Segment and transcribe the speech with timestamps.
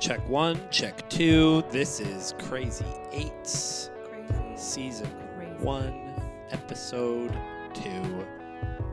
[0.00, 1.62] Check one, check two.
[1.70, 4.56] This is Crazy Eights, Crazy.
[4.56, 5.52] season Crazy.
[5.64, 6.12] one,
[6.50, 7.36] episode
[7.74, 8.24] two,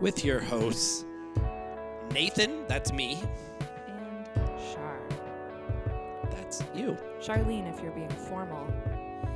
[0.01, 1.05] with your hosts,
[2.11, 3.19] Nathan, that's me,
[3.87, 4.27] And
[4.73, 4.99] Shar.
[6.31, 8.65] that's you, Charlene, if you're being formal.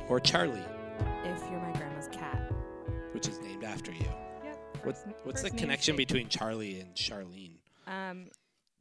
[0.08, 0.64] or Charlie,
[1.24, 2.50] If you're my grandma's cat.
[3.12, 4.06] which is named after you.
[4.44, 4.58] Yep.
[4.82, 7.52] What, what's the connection between Charlie and Charlene?
[7.86, 8.26] Um,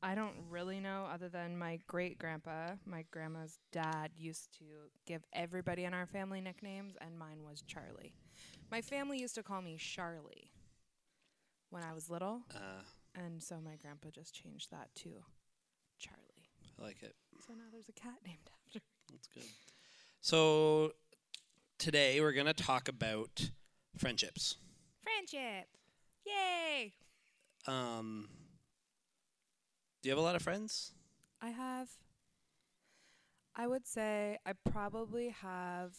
[0.02, 4.64] I don't really know, other than my great grandpa, my grandma's dad, used to
[5.06, 8.14] give everybody in our family nicknames, and mine was Charlie.
[8.72, 10.52] My family used to call me Charlie
[11.70, 12.84] when I was little, Uh,
[13.16, 15.10] and so my grandpa just changed that to
[16.00, 16.48] Charlie.
[16.80, 17.16] I like it.
[17.46, 18.80] So now there's a cat named after.
[19.12, 19.44] That's good.
[20.22, 20.94] So
[21.78, 23.50] today we're gonna talk about
[23.98, 24.56] friendships.
[25.04, 25.68] Friendship.
[26.26, 26.94] Yay!
[27.68, 28.30] Um,
[30.02, 30.94] do you have a lot of friends?
[31.42, 31.90] I have.
[33.56, 35.94] I would say I probably have.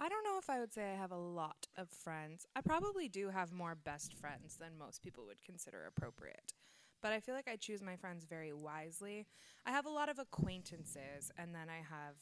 [0.00, 2.44] I don't know if I would say I have a lot of friends.
[2.56, 6.54] I probably do have more best friends than most people would consider appropriate.
[7.00, 9.26] But I feel like I choose my friends very wisely.
[9.64, 12.16] I have a lot of acquaintances, and then I have,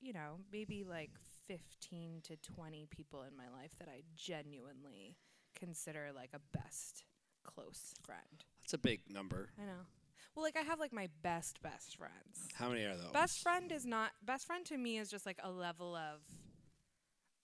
[0.00, 1.10] you know, maybe like
[1.46, 5.16] 15 to 20 people in my life that I genuinely
[5.54, 7.04] consider like a best
[7.44, 8.44] close friend.
[8.66, 9.50] That's a big number.
[9.62, 9.86] I know.
[10.34, 12.48] Well, like I have like my best best friends.
[12.56, 13.12] How many are those?
[13.12, 16.20] Best friend is not best friend to me is just like a level of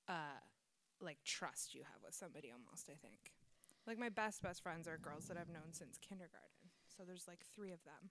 [0.09, 0.41] uh
[1.01, 3.31] like trust you have with somebody almost, I think.
[3.87, 6.73] Like my best best friends are girls that I've known since kindergarten.
[6.97, 8.11] So there's like 3 of them.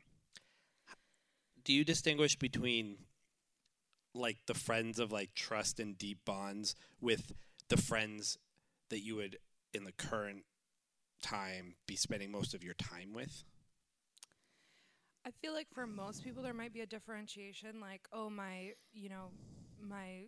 [1.66, 2.96] Do you distinguish between
[4.14, 7.34] like the friends of like trust and deep bonds with
[7.68, 8.38] the friends
[8.90, 9.38] that you would
[9.74, 10.46] in the current
[11.22, 13.44] time be spending most of your time with?
[15.26, 19.10] I feel like for most people there might be a differentiation like oh my, you
[19.10, 19.30] know,
[19.82, 20.26] my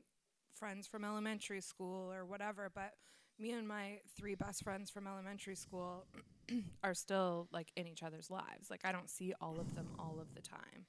[0.56, 2.94] friends from elementary school or whatever, but
[3.40, 6.06] me and my three best friends from elementary school
[6.84, 8.70] are still like in each other's lives.
[8.70, 10.86] Like I don't see all of them all of the time.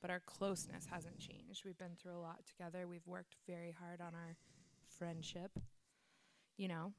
[0.00, 1.64] But our closeness hasn't changed.
[1.64, 2.86] We've been through a lot together.
[2.86, 4.36] We've worked very hard on our
[4.96, 5.58] friendship.
[6.56, 6.92] You know?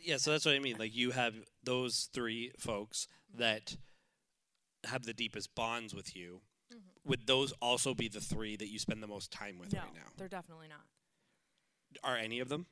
[0.00, 0.76] Yeah, so that's what I mean.
[0.78, 3.76] Like you have those three folks that
[4.84, 6.40] have the deepest bonds with you.
[6.72, 7.08] Mm-hmm.
[7.10, 9.94] Would those also be the three that you spend the most time with no, right
[9.94, 10.10] now?
[10.16, 10.80] they're definitely not.
[12.02, 12.66] Are any of them?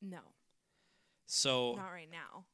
[0.00, 0.18] No,
[1.26, 2.44] So not right now.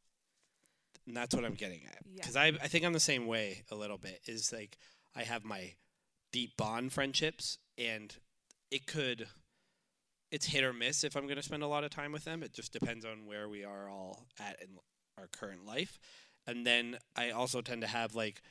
[1.06, 1.98] and that's what I'm getting at.
[2.04, 2.20] Yeah.
[2.20, 4.20] Because I, I think I'm the same way a little bit.
[4.26, 4.78] Is like
[5.16, 5.74] I have my
[6.32, 8.14] deep bond friendships, and
[8.70, 9.28] it could,
[10.30, 12.42] it's hit or miss if I'm going to spend a lot of time with them.
[12.42, 14.68] It just depends on where we are all at in
[15.18, 15.98] our current life.
[16.46, 18.42] And then I also tend to have like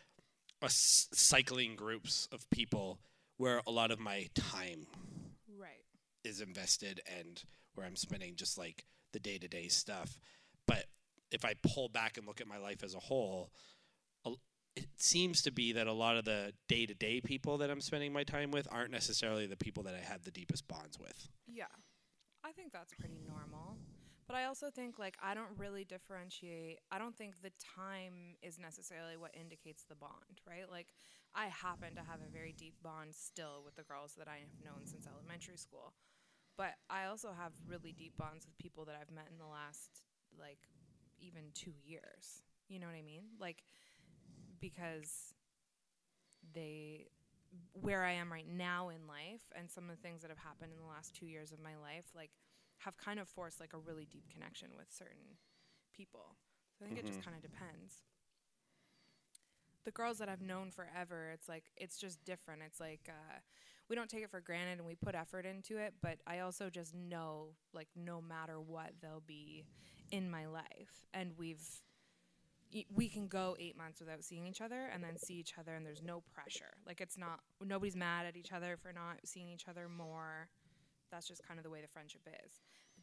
[0.62, 3.00] a s- cycling groups of people
[3.38, 4.88] where a lot of my time
[5.56, 5.84] Right.
[6.24, 7.42] is invested and
[7.76, 10.20] where I'm spending just like the day to day stuff.
[10.66, 10.86] But
[11.32, 13.52] if I pull back and look at my life as a whole,
[14.78, 17.82] it seems to be that a lot of the day to day people that I'm
[17.82, 21.30] spending my time with aren't necessarily the people that I have the deepest bonds with.
[21.48, 21.66] Yeah.
[22.44, 23.78] I think that's pretty normal.
[24.28, 26.80] But I also think like I don't really differentiate.
[26.92, 30.70] I don't think the time is necessarily what indicates the bond, right?
[30.70, 30.94] Like
[31.34, 34.64] I happen to have a very deep bond still with the girls that I have
[34.64, 35.94] known since elementary school.
[36.58, 40.04] But I also have really deep bonds with people that I've met in the last
[40.38, 40.60] like
[41.20, 42.44] even 2 years.
[42.68, 43.24] You know what I mean?
[43.40, 43.64] Like
[44.60, 45.34] because
[46.54, 47.08] they
[47.74, 50.72] where I am right now in life and some of the things that have happened
[50.74, 52.32] in the last 2 years of my life like
[52.80, 55.38] have kind of forced like a really deep connection with certain
[55.94, 56.38] people.
[56.78, 57.24] So I think it just Mhm.
[57.24, 58.04] kind of depends.
[59.86, 62.62] The girls that I've known forever, it's like it's just different.
[62.66, 63.38] It's like uh,
[63.90, 66.70] we don't take it for granted and we put effort into it, but I also
[66.70, 69.66] just know like no matter what they'll be
[70.12, 71.64] in my life and we've
[72.94, 75.86] we can go 8 months without seeing each other and then see each other and
[75.86, 76.74] there's no pressure.
[76.86, 80.50] Like it's not nobody's mad at each other for not seeing each other more
[81.12, 82.62] that's just kind of the way the friendship is.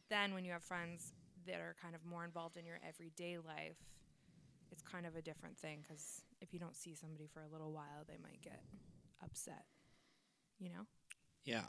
[0.09, 1.13] Then when you have friends
[1.47, 3.77] that are kind of more involved in your everyday life,
[4.71, 7.71] it's kind of a different thing because if you don't see somebody for a little
[7.71, 8.61] while, they might get
[9.23, 9.65] upset.
[10.59, 10.85] You know?
[11.43, 11.65] Yeah.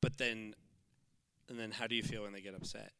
[0.00, 0.54] But then,
[1.48, 2.92] and then how do you feel when they get upset?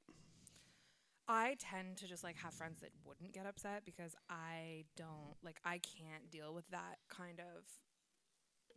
[1.31, 5.61] I tend to just like have friends that wouldn't get upset because I don't like
[5.65, 7.63] I can't deal with that kind of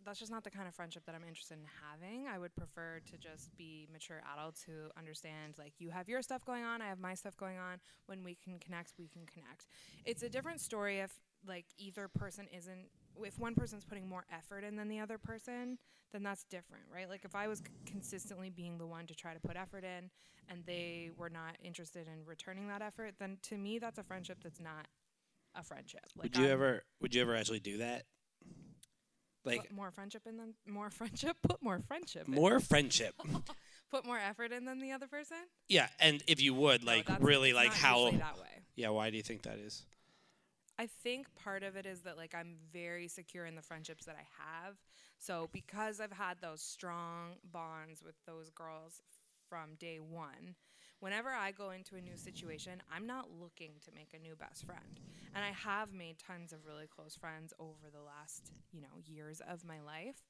[0.06, 2.28] that's just not the kind of friendship that I'm interested in having.
[2.28, 6.46] I would prefer to just be mature adults who understand like you have your stuff
[6.46, 7.80] going on, I have my stuff going on.
[8.06, 9.66] When we can connect, we can connect.
[10.06, 11.12] It's a different story if
[11.48, 12.88] like either person isn't
[13.24, 15.78] if one person's putting more effort in than the other person,
[16.12, 17.10] then that's different, right?
[17.10, 20.10] Like if I was c- consistently being the one to try to put effort in
[20.50, 24.38] and they were not interested in returning that effort, then to me that's a friendship
[24.44, 24.88] that's not
[25.56, 26.02] a friendship.
[26.16, 28.04] Like would you I'm- ever would you ever actually do that?
[29.46, 32.34] Like put more friendship in than more friendship, put more friendship, in.
[32.34, 33.14] more friendship.
[33.92, 35.38] put more effort in than the other person.
[35.68, 38.12] yeah, and if you would like that's- really like how.
[38.76, 39.86] Yeah, why do you think that is?
[40.80, 44.16] I think part of it is that like I'm very secure in the friendships that
[44.16, 44.76] I have.
[45.20, 49.02] So because I've had those strong bonds with those girls
[49.48, 50.56] from day 1,
[51.00, 54.66] whenever I go into a new situation, I'm not looking to make a new best
[54.66, 55.00] friend.
[55.36, 59.42] And I have made tons of really close friends over the last, you know, years
[59.48, 60.24] of my life.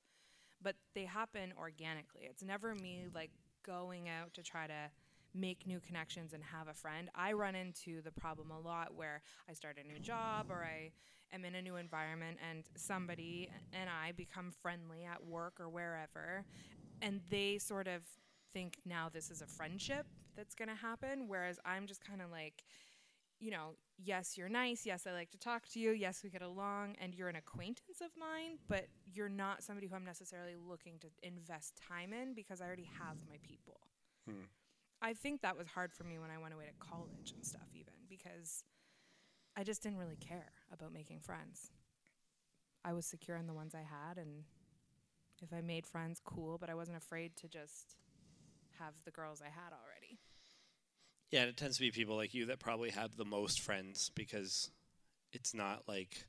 [0.61, 2.23] But they happen organically.
[2.23, 3.31] It's never me like
[3.65, 4.91] going out to try to
[5.33, 7.09] make new connections and have a friend.
[7.15, 10.91] I run into the problem a lot where I start a new job or I
[11.33, 16.45] am in a new environment and somebody and I become friendly at work or wherever
[17.01, 18.03] and they sort of
[18.53, 22.29] think now this is a friendship that's going to happen whereas I'm just kind of
[22.29, 22.63] like
[23.39, 24.85] you know, yes, you're nice.
[24.85, 25.91] Yes, I like to talk to you.
[25.91, 29.95] Yes, we get along and you're an acquaintance of mine, but you're not somebody who
[29.95, 33.81] I'm necessarily looking to invest time in because I already have my people.
[34.25, 34.45] Hmm.
[35.03, 37.67] I think that was hard for me when I went away to college and stuff,
[37.73, 38.63] even because
[39.55, 41.71] I just didn't really care about making friends.
[42.85, 44.45] I was secure in the ones I had, and
[45.41, 47.97] if I made friends, cool, but I wasn't afraid to just
[48.79, 50.19] have the girls I had already.
[51.31, 54.09] Yeah, and it tends to be people like you that probably have the most friends
[54.15, 54.71] because
[55.33, 56.27] it's not like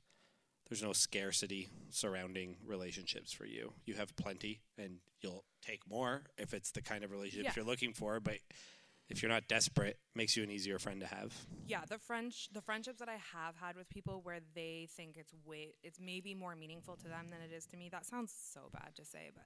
[0.69, 3.73] there's no scarcity surrounding relationships for you.
[3.85, 7.53] You have plenty and you'll take more if it's the kind of relationship Yeah.
[7.55, 8.39] you're looking for, but
[9.07, 11.31] if you're not desperate, makes you an easier friend to have.
[11.67, 15.33] Yeah, the French the friendships that I have had with people where they think it's
[15.45, 17.89] way it's maybe more meaningful to them than it is to me.
[17.89, 19.45] That sounds so bad to say, but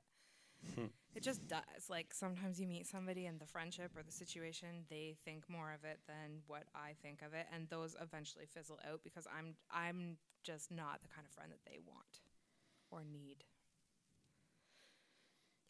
[0.76, 0.88] Hmm.
[1.16, 1.90] It just does.
[1.90, 5.84] Like sometimes you meet somebody and the friendship or the situation, they think more of
[5.84, 10.18] it than what I think of it, and those eventually fizzle out because I'm I'm
[10.44, 12.22] just not the kind of friend that they want
[12.92, 13.44] or need.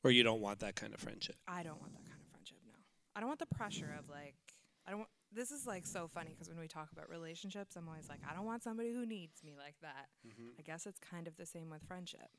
[0.04, 1.36] Or you don't want that kind of friendship.
[1.48, 2.58] I don't want that kind of friendship.
[2.68, 2.74] No,
[3.16, 4.36] I don't want the pressure of like
[4.86, 5.00] I don't.
[5.00, 8.22] Want, this is like so funny because when we talk about relationships, I'm always like,
[8.30, 10.08] I don't want somebody who needs me like that.
[10.28, 10.58] Mm-hmm.
[10.58, 12.30] I guess it's kind of the same with friendship.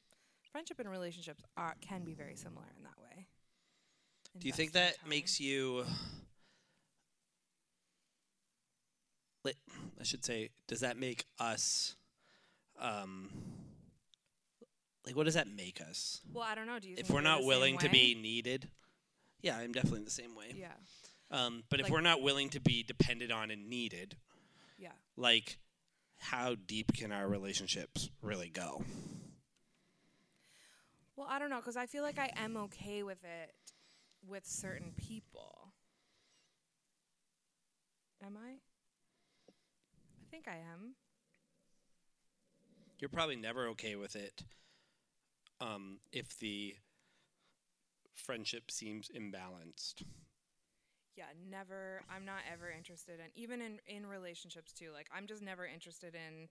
[0.53, 3.27] Friendship and relationships are can be very similar in that way.
[4.39, 5.09] Do you think that time.
[5.09, 5.85] makes you
[10.01, 11.95] I should say does that make us
[12.81, 13.29] um
[15.07, 16.21] like what does that make us?
[16.33, 16.79] Well, I don't know.
[16.79, 16.95] Do you?
[16.95, 18.69] if think we're you're not willing to be needed.
[19.43, 20.55] Yeah, I'm definitely in the same way.
[20.57, 20.73] Yeah.
[21.31, 24.17] Um but if we're not willing to be depended on and needed,
[24.79, 24.93] Yeah.
[25.17, 25.59] like
[26.19, 28.83] how deep can our relationships really go?
[31.21, 33.55] Well, I don't know because I feel like I am okay with it
[34.27, 35.75] with certain people.
[38.25, 38.53] Am I?
[38.53, 40.95] I think I am.
[42.99, 44.43] You're probably never okay with it
[45.61, 46.77] um, if the
[48.15, 50.03] friendship seems imbalanced.
[51.17, 55.43] yeah never i'm not ever interested in even in in relationships too like i'm just
[55.43, 56.49] never interested in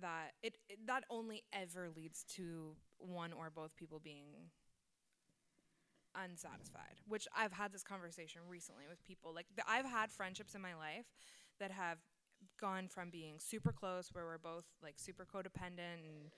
[0.00, 4.50] that it, it that only ever leads to one or both people being
[6.14, 10.60] unsatisfied which i've had this conversation recently with people like th- i've had friendships in
[10.60, 11.06] my life
[11.60, 11.98] that have
[12.60, 16.32] gone from being super close where we're both like super codependent and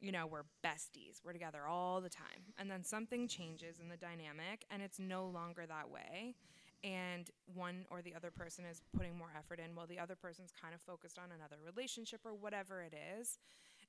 [0.00, 3.96] you know we're besties we're together all the time and then something changes in the
[3.96, 6.34] dynamic and it's no longer that way
[6.82, 10.52] and one or the other person is putting more effort in while the other person's
[10.60, 13.38] kind of focused on another relationship or whatever it is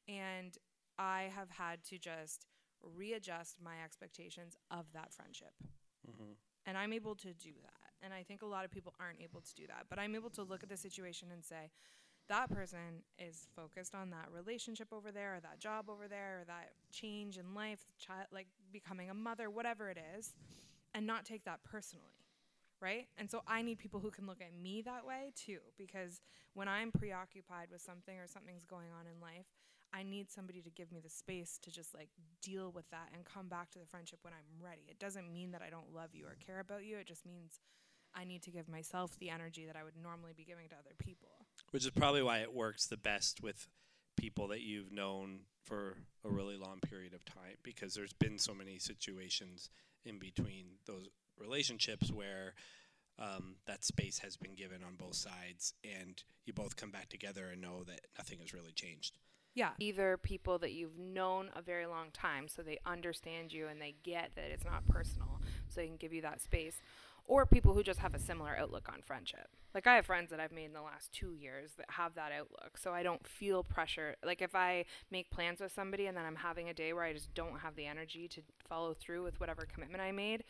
[0.07, 0.57] and
[0.97, 2.47] i have had to just
[2.97, 5.53] readjust my expectations of that friendship
[6.09, 6.31] Mm-hmm.
[6.65, 7.91] and I'm able to do that.
[8.03, 9.85] And I think a lot of people aren't able to do that.
[9.87, 11.69] But I'm able to look at the situation and say,
[12.27, 16.45] that person is focused on that relationship over there, or that job over there, or
[16.45, 20.33] that change in life, child, like becoming a mother, whatever it is,
[20.95, 22.20] and not take that personally.
[22.81, 23.07] Right?
[23.17, 25.59] And so I need people who can look at me that way too.
[25.77, 26.19] Because
[26.53, 29.45] when I'm preoccupied with something or something's going on in life,
[29.93, 32.09] I need somebody to give me the space to just like
[32.41, 34.83] deal with that and come back to the friendship when I'm ready.
[34.89, 36.97] It doesn't mean that I don't love you or care about you.
[36.97, 37.59] It just means
[38.15, 40.95] I need to give myself the energy that I would normally be giving to other
[40.97, 41.29] people.
[41.71, 43.67] Which is probably why it works the best with
[44.17, 48.53] people that you've known for a really long period of time because there's been so
[48.53, 49.69] many situations
[50.05, 51.07] in between those
[51.41, 52.53] relationships where
[53.19, 57.47] um, that space has been given on both sides and you both come back together
[57.51, 59.17] and know that nothing has really changed.
[59.53, 59.71] Yeah.
[59.79, 63.95] Either people that you've known a very long time so they understand you and they
[64.03, 66.81] get that it's not personal so they can give you that space
[67.25, 69.47] or people who just have a similar outlook on friendship.
[69.75, 72.31] Like I have friends that I've made in the last 2 years that have that
[72.31, 72.77] outlook.
[72.77, 74.15] So I don't feel pressure.
[74.25, 77.13] Like if I make plans with somebody and then I'm having a day where I
[77.13, 80.43] just don't have the energy to follow through with whatever commitment I made,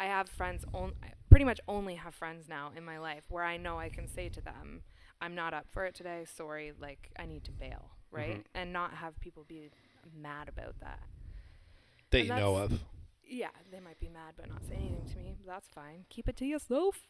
[0.00, 0.94] I have friends on
[1.28, 4.28] pretty much only have friends now in my life where I know I can say
[4.30, 4.82] to them,
[5.20, 6.24] I'm not up for it today.
[6.24, 8.38] Sorry, like I need to bail, right?
[8.38, 8.44] Mhm.
[8.54, 9.70] And not have people be
[10.12, 11.00] mad about that.
[12.10, 12.80] That you know of.
[13.22, 15.36] Yeah, they might be mad but not say anything to me.
[15.46, 16.06] That's fine.
[16.08, 17.06] Keep it to yourself.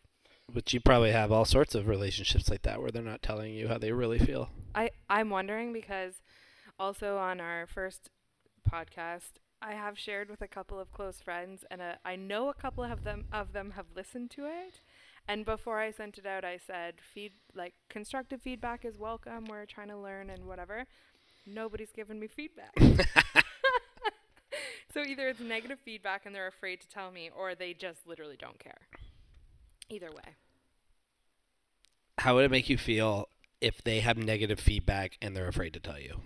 [0.53, 3.69] But you probably have all sorts of relationships like that where they're not telling you
[3.69, 4.51] how they really feel.
[4.75, 6.21] I I'm wondering because
[6.79, 8.11] also on our first
[8.69, 12.55] podcast, I have shared with a couple of close friends, and uh, I know a
[12.55, 14.81] couple of them of them have listened to it.
[15.29, 19.45] And before I sent it out, I said, "Feed like constructive feedback is welcome.
[19.45, 20.87] We're trying to learn and whatever."
[21.47, 22.75] Nobody's given me feedback.
[24.95, 28.37] so either it's negative feedback and they're afraid to tell me, or they just literally
[28.39, 28.89] don't care.
[29.89, 30.37] Either way.
[32.19, 33.29] How would it make you feel
[33.61, 36.21] if they have negative feedback and they're afraid to tell you?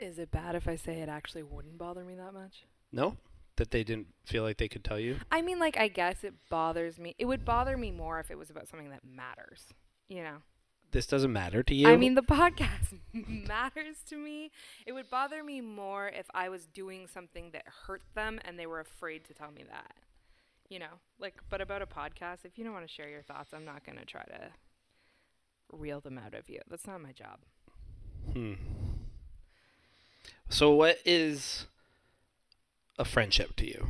[0.00, 2.64] Is it bad if I say it actually wouldn't bother me that much?
[2.90, 3.16] No?
[3.56, 5.16] That they didn't feel like they could tell you?
[5.30, 7.14] I mean, like, I guess it bothers me.
[7.18, 9.74] It would bother me more if it was about something that matters,
[10.08, 10.36] you know?
[10.92, 11.86] This doesn't matter to you?
[11.86, 14.50] I mean, the podcast matters to me.
[14.86, 18.66] It would bother me more if I was doing something that hurt them and they
[18.66, 19.94] were afraid to tell me that.
[20.70, 23.52] You know, like, but about a podcast, if you don't want to share your thoughts,
[23.52, 24.48] I'm not going to try to
[25.72, 26.60] reel them out of you.
[26.68, 27.40] That's not my job.
[28.32, 28.54] Hmm.
[30.52, 31.66] So, what is
[32.98, 33.86] a friendship to you?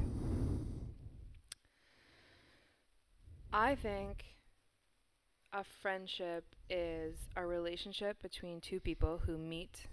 [3.50, 4.24] I think
[5.54, 9.86] a friendship is a relationship between two people who meet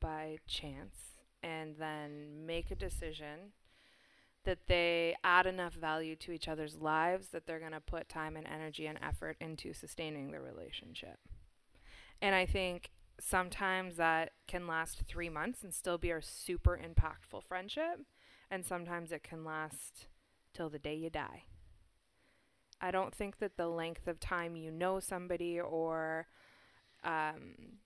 [0.00, 0.96] by chance
[1.44, 3.52] and then make a decision
[4.44, 8.36] that they add enough value to each other's lives that they're going to put time
[8.36, 11.20] and energy and effort into sustaining the relationship.
[12.20, 17.42] And I think sometimes that can last three months and still be a super impactful
[17.44, 18.00] friendship.
[18.50, 20.06] And sometimes it can last
[20.54, 21.44] till the day you die.
[22.80, 26.26] I don't think that the length of time you know somebody or
[27.04, 27.78] um,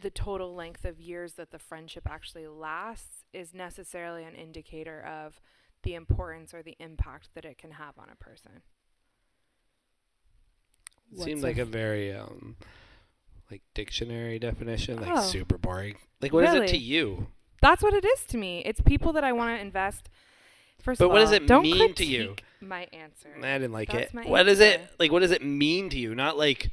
[0.00, 5.40] the total length of years that the friendship actually lasts is necessarily an indicator of
[5.82, 8.62] the importance or the impact that it can have on a person.
[11.12, 12.56] It seems What's a like a f- very um
[13.52, 15.20] like dictionary definition, like Oh.
[15.20, 15.96] super boring.
[16.20, 17.28] Like what is it to you?
[17.60, 18.62] That's what it is to me.
[18.64, 20.08] It's people that I want to invest.
[20.80, 22.34] First But of what all, does it don't mean to you?
[22.60, 23.28] My answer.
[23.36, 24.26] I didn't like That's it.
[24.26, 26.14] What is it like what does it mean to you?
[26.14, 26.70] Not like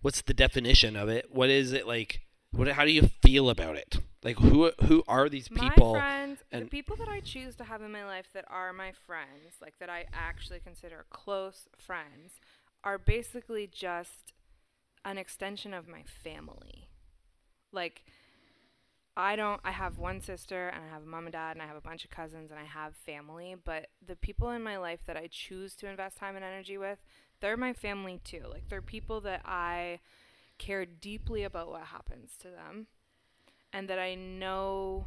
[0.00, 1.28] what's the definition of it?
[1.30, 3.98] What is it like what how do you feel about it?
[4.24, 5.92] Like who who are these people?
[5.92, 8.92] My friends, the people that I choose to have in my life that are my
[9.06, 12.40] friends, like that I actually consider close friends,
[12.84, 14.32] are basically just
[15.04, 16.88] an extension of my family.
[17.72, 18.04] Like,
[19.16, 21.66] I don't, I have one sister and I have a mom and dad and I
[21.66, 25.00] have a bunch of cousins and I have family, but the people in my life
[25.06, 26.98] that I choose to invest time and energy with,
[27.40, 28.42] they're my family too.
[28.50, 30.00] Like, they're people that I
[30.58, 32.86] care deeply about what happens to them
[33.72, 35.06] and that I know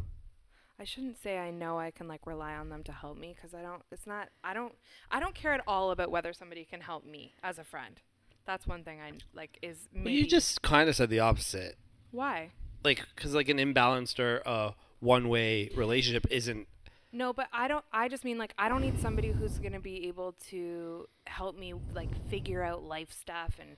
[0.79, 3.53] I shouldn't say I know I can like rely on them to help me cuz
[3.53, 4.75] I don't it's not I don't
[5.09, 8.01] I don't care at all about whether somebody can help me as a friend.
[8.45, 11.77] That's one thing I like is maybe Well, you just kind of said the opposite.
[12.11, 12.51] why?
[12.83, 16.67] Like cuz like an imbalanced or uh one-way relationship isn't
[17.11, 19.79] No, but I don't I just mean like I don't need somebody who's going to
[19.79, 23.77] be able to help me like figure out life stuff and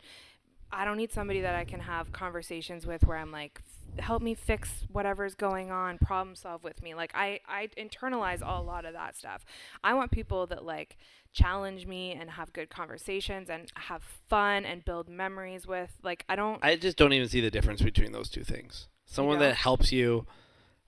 [0.72, 3.62] I don't need somebody that I can have conversations with where I'm like
[4.00, 6.94] help me fix whatever's going on, problem solve with me.
[6.94, 9.46] Like I I internalize a lot of that stuff.
[9.84, 10.98] I want people that like
[11.34, 15.92] challenge me and have good conversations and have fun and build memories with.
[16.04, 18.88] Like I don't I just don't even see the difference between those two things.
[19.06, 20.26] Someone that helps you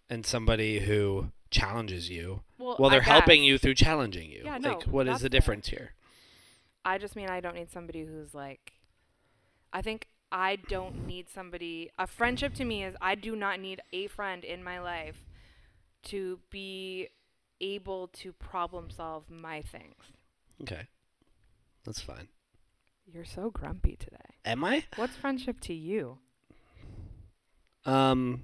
[0.09, 2.41] and somebody who challenges you.
[2.57, 4.41] well, Well, they're helping you through challenging you.
[4.43, 5.29] Yeah, no, like what is the fair.
[5.29, 5.93] difference here?
[6.83, 8.73] I just mean I don't need somebody who's like
[9.71, 13.81] I think I don't need somebody a friendship to me is I do not need
[13.91, 15.25] a friend in my life
[16.03, 17.09] to be
[17.61, 19.95] able to problem solve my things.
[20.61, 20.87] Okay.
[21.85, 22.27] That's fine.
[23.11, 24.17] You're so grumpy today.
[24.45, 24.85] Am I?
[24.95, 26.19] What's friendship to you?
[27.85, 28.43] Um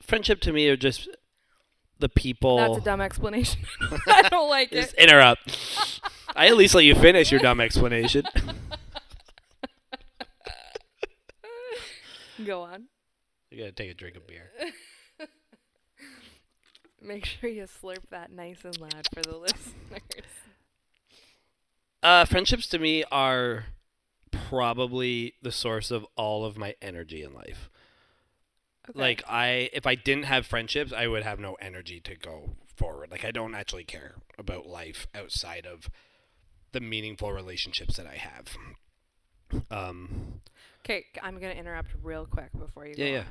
[0.00, 1.08] Friendship to me are just
[1.98, 3.62] the people That's a dumb explanation.
[4.06, 4.82] I don't like it.
[4.82, 5.58] Just interrupt.
[6.34, 8.24] I at least let you finish your dumb explanation.
[12.44, 12.86] Go on.
[13.50, 14.50] You gotta take a drink of beer.
[17.02, 19.70] Make sure you slurp that nice and loud for the listeners.
[22.02, 23.66] Uh, friendships to me are
[24.32, 27.70] probably the source of all of my energy in life.
[28.92, 33.10] Like I, if I didn't have friendships, I would have no energy to go forward.
[33.10, 35.88] Like I don't actually care about life outside of
[36.74, 38.56] the meaningful relationships that I have.
[39.70, 40.40] Um,
[40.84, 43.18] Okay, I'm gonna interrupt real quick before you Yeah, go yeah.
[43.20, 43.26] on.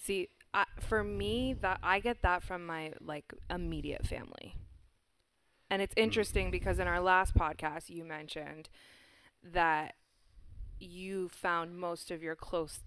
[0.00, 4.54] See, I, for me, that I get that from my like immediate family,
[5.68, 8.70] and it's interesting because in our last podcast you mentioned
[9.42, 9.96] that
[10.80, 12.80] you found most of your close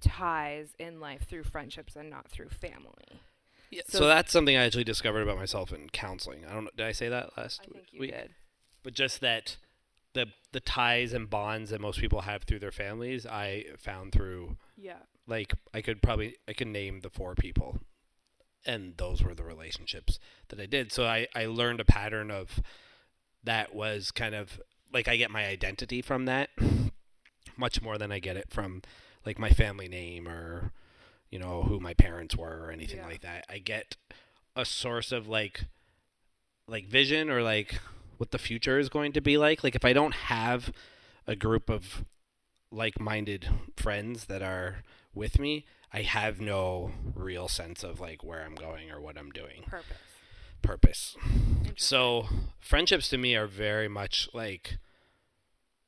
[0.00, 3.20] ties in life through friendships and not through family.
[3.70, 6.44] yeah, So- so, that's something I actually discovered about myself in counseling.
[6.46, 6.70] I don't know.
[6.76, 8.12] Did I say that last I think you week?
[8.12, 8.34] did.
[8.82, 9.56] But just that
[10.14, 14.56] the the ties and bonds that most people have through their families, I found through
[14.76, 14.98] Yeah.
[15.26, 17.78] like I could probably I could name the four people
[18.66, 20.18] and those were the relationships
[20.48, 20.92] that I did.
[20.92, 22.60] So I I learned a pattern of
[23.44, 24.60] that was kind of
[24.92, 26.50] like I get my identity from that
[27.56, 28.82] much more than I get it from
[29.24, 30.72] like my family name or
[31.30, 33.06] you know who my parents were or anything Yeah.
[33.06, 33.44] like that.
[33.48, 33.96] I get
[34.56, 35.66] a source of like
[36.66, 37.78] like vision or like
[38.20, 39.64] what the future is going to be like.
[39.64, 40.70] Like if I don't have
[41.26, 42.04] a group of
[42.70, 43.48] like-minded
[43.78, 44.82] friends that are
[45.14, 49.30] with me, I have no real sense of like where I'm going or what I'm
[49.30, 49.62] doing.
[49.66, 49.96] Purpose.
[50.60, 51.16] Purpose.
[51.76, 52.26] So
[52.60, 54.76] friendships to me are very much like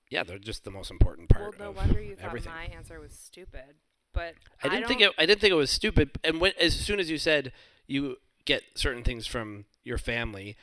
[0.09, 2.99] yeah, they're just the most important part well, no of wonder you thought my answer
[2.99, 3.75] was stupid,
[4.15, 6.99] but I didn't think it I didn't think it was stupid and when as soon
[6.99, 7.53] as you said
[7.87, 10.57] you get certain things from your family,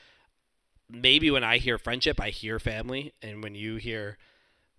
[0.89, 4.17] maybe when I hear friendship, I hear family and when you hear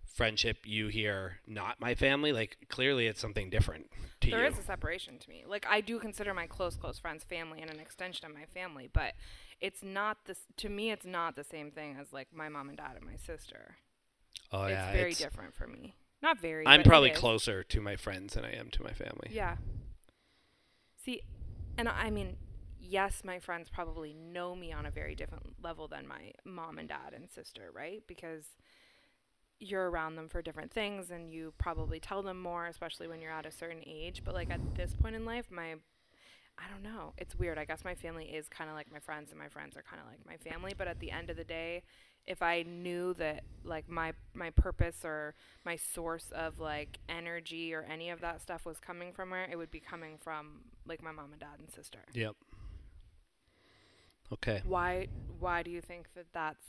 [0.04, 3.90] friendship, you hear not my family, like clearly it's something different
[4.20, 4.48] to There you.
[4.48, 5.44] is a separation to me.
[5.46, 8.88] Like I do consider my close close friends family and an extension of my family,
[8.92, 9.14] but
[9.60, 12.78] it's not this to me it's not the same thing as like my mom and
[12.78, 13.76] dad and my sister.
[14.52, 15.94] oh it's yeah, it's very different for me.
[16.22, 16.66] Not very.
[16.66, 19.30] I'm probably closer to my friends than I am to my family.
[19.30, 19.56] Yeah.
[21.02, 21.22] See,
[21.78, 22.36] and I mean,
[22.90, 26.88] yes, my friends probably know me on a very different level than my mom and
[26.88, 28.02] dad and sister, right?
[28.06, 28.44] Because
[29.60, 33.32] you're around them for different things and you probably tell them more, especially when you're
[33.32, 34.22] at a certain age.
[34.24, 35.76] But like at this point in life, my
[36.58, 37.14] I don't know.
[37.16, 37.56] It's weird.
[37.56, 40.02] I guess my family is kind of like my friends and my friends are kind
[40.02, 41.82] of like my family, but at the end of the day,
[42.26, 47.86] if I knew that like my my purpose or my source of like energy or
[47.90, 51.12] any of that stuff was coming from where it would be coming from like my
[51.12, 52.00] mom and dad and sister.
[52.12, 52.36] Yep.
[54.32, 54.62] Okay.
[54.64, 56.64] Why why do you think that that's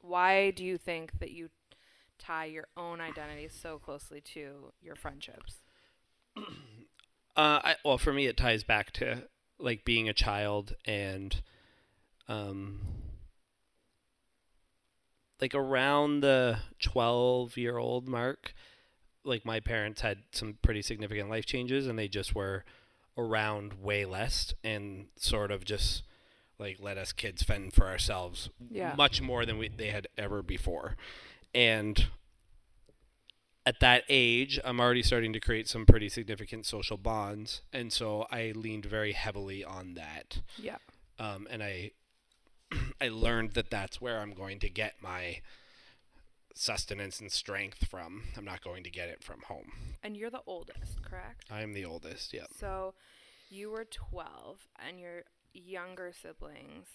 [0.00, 1.50] why do you think that you
[2.18, 5.62] tie your own identity so closely to your friendships?
[7.36, 9.22] Uh, I, well, for me, it ties back to
[9.58, 11.40] like being a child and,
[12.28, 12.80] um,
[15.40, 18.52] like around the twelve-year-old mark,
[19.24, 22.64] like my parents had some pretty significant life changes, and they just were
[23.16, 26.02] around way less and sort of just
[26.60, 28.94] like let us kids fend for ourselves Yeah.
[28.96, 30.96] much more than we they had ever before,
[31.54, 32.06] and
[33.66, 38.26] at that age, I'm already starting to create some pretty significant social bonds, and so
[38.30, 40.40] I leaned very heavily on that.
[40.56, 40.78] Yeah.
[41.18, 41.90] Um, and I,
[43.00, 45.40] I learned that that's where I'm going to get my
[46.54, 48.24] sustenance and strength from.
[48.36, 49.72] I'm not going to get it from home.
[50.02, 51.44] And you're the oldest, correct?
[51.50, 52.32] I'm the oldest.
[52.32, 52.46] Yeah.
[52.58, 52.94] So
[53.50, 56.86] you were 12 and your younger siblings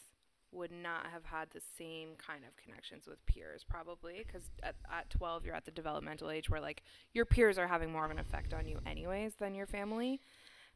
[0.52, 5.10] would not have had the same kind of connections with peers probably because at, at
[5.10, 6.82] 12 you're at the developmental age where like
[7.13, 10.22] your peers are having more of an effect on you anyways than your family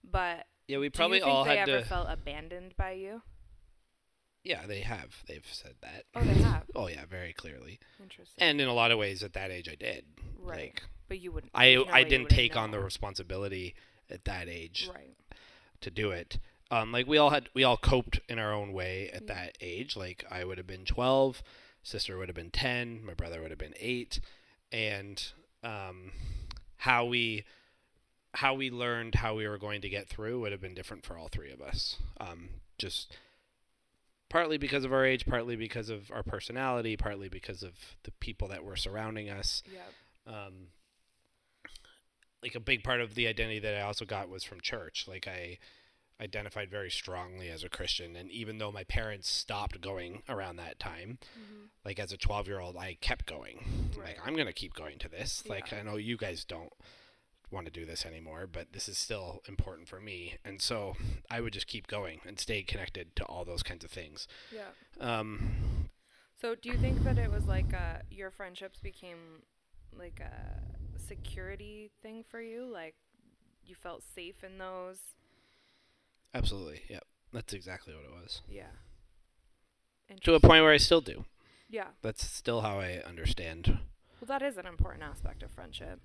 [0.04, 1.86] but Yeah, we probably do you think all they ever to.
[1.86, 3.22] felt abandoned by you
[4.44, 5.24] yeah, they have.
[5.28, 6.06] They've said that.
[6.16, 7.78] oh they have Oh yeah, very clearly.
[8.02, 10.06] interesting And in a lot of ways, at that age, I did.
[10.42, 13.76] right Like but you wouldn't I, I didn't take on the responsibility
[14.10, 14.90] at that age.
[14.94, 15.16] right
[15.82, 16.40] to do it.
[16.72, 19.28] Um, like we all had, we all coped in our own way at Mm.
[19.28, 19.96] that age.
[19.96, 21.42] Like I would have been twelve,
[21.84, 24.20] sister would have been ten, my brother would have been eight,
[24.72, 25.32] and
[25.64, 26.12] um,
[26.78, 27.44] how we
[28.36, 31.18] how we learned how we were going to get through would have been different for
[31.18, 31.96] all three of us.
[32.20, 33.18] Um, just
[34.30, 38.48] partly because of our age, partly because of our personality, partly because of the people
[38.50, 39.80] that were surrounding us yeah
[40.28, 40.68] um,
[42.44, 45.06] like a big part of the identity that I also got was from church.
[45.08, 45.58] Like I
[46.22, 50.80] identified very strongly as a Christian, and even though my parents stopped going around that
[50.80, 51.66] time, mm-hmm.
[51.86, 53.92] like as a twelve year old, I kept going.
[53.98, 54.08] Right.
[54.08, 55.44] Like I'm gonna keep going to this.
[55.48, 56.74] Like I know you guys don't
[57.52, 60.36] want to do this anymore, but this is still important for me.
[60.46, 60.96] And so
[61.32, 64.28] I would just keep going and stay connected to all those kinds of things.
[64.54, 64.70] Yeah.
[65.00, 65.90] Um,
[66.40, 69.18] So do you think that it was like uh, your friendships became
[69.98, 72.70] like a security thing for you?
[72.72, 72.96] Like
[73.66, 75.00] you felt safe in those?
[76.34, 76.82] Absolutely.
[76.90, 77.04] Yep.
[77.34, 78.42] That's exactly what it was.
[78.50, 78.72] Yeah.
[80.24, 81.26] To a point where I still do.
[81.70, 81.90] Yeah.
[82.02, 83.80] That's still how I understand.
[84.20, 86.02] Well, that is an important aspect of friendship.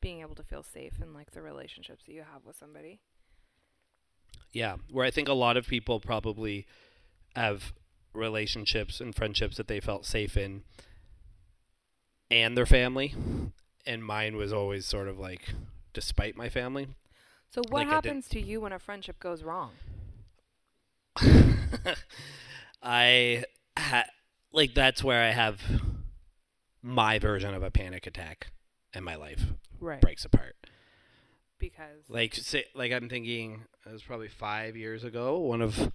[0.00, 3.00] Being able to feel safe in like the relationships that you have with somebody.
[4.52, 6.66] Yeah, where I think a lot of people probably
[7.34, 7.72] have
[8.12, 10.62] relationships and friendships that they felt safe in
[12.30, 13.14] and their family.
[13.86, 15.54] And mine was always sort of like
[15.92, 16.88] despite my family.
[17.52, 19.72] So what Like happens to you when a friendship goes wrong?
[22.82, 23.44] I
[23.78, 24.04] ha-
[24.52, 25.60] like that's where I have
[26.82, 28.48] my version of a panic attack
[28.94, 29.44] and my life
[29.80, 30.00] Right.
[30.00, 30.56] breaks apart.
[31.58, 35.92] Because Like say, like I'm thinking it was probably 5 years ago, one of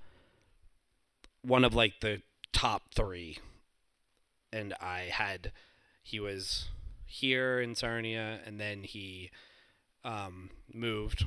[1.42, 2.22] one of like the
[2.54, 3.38] top 3
[4.54, 5.52] and I had
[6.04, 6.70] he was
[7.06, 9.32] here in Sarnia and then he
[10.06, 11.26] um moved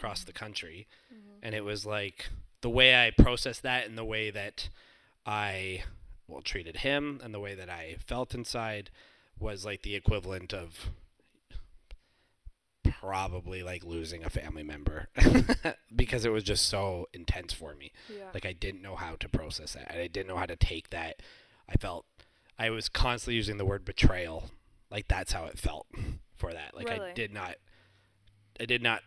[0.00, 1.38] across the country mm-hmm.
[1.42, 2.30] and it was like
[2.62, 4.70] the way I processed that and the way that
[5.26, 5.84] I
[6.26, 8.90] well treated him and the way that I felt inside
[9.38, 10.90] was like the equivalent of
[12.82, 15.08] probably like losing a family member
[15.96, 17.92] because it was just so intense for me.
[18.08, 18.24] yeah.
[18.32, 19.92] Like I didn't know how to process that.
[19.92, 21.22] I didn't know how to take that.
[21.68, 22.06] I felt
[22.58, 24.50] I was constantly using the word betrayal.
[24.90, 25.86] Like that's how it felt
[26.36, 26.74] for that.
[26.74, 27.56] Like I did not
[28.58, 29.02] I did not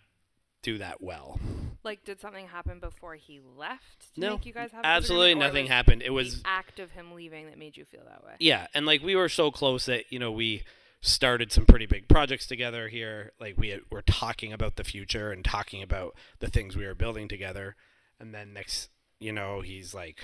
[0.63, 1.39] do that well.
[1.83, 5.67] Like, did something happen before he left to No, make you guys have Absolutely nothing
[5.67, 6.01] happened.
[6.01, 8.33] It was the act of him leaving that made you feel that way.
[8.39, 10.63] yeah, and like we were so close that you know we
[11.01, 13.33] started some pretty big projects together here.
[13.39, 17.27] Like we were talking about the future and talking about the things we were building
[17.27, 17.75] together,
[18.19, 20.21] and then next, you know, he's like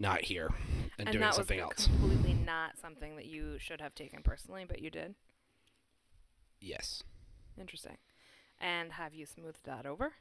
[0.00, 0.48] not here
[0.98, 1.86] and, And doing that something was else.
[1.86, 5.14] completely not something that you should have taken personally, but you did.
[6.60, 7.04] Yes.
[7.60, 7.98] Interesting.
[8.62, 10.12] And have you smoothed that over?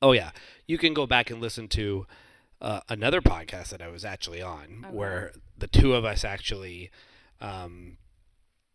[0.00, 0.30] Oh yeah,
[0.66, 2.06] you can go back and listen to
[2.60, 4.94] uh, another podcast that I was actually on, Okay.
[4.94, 6.90] where the two of us actually
[7.40, 7.96] um,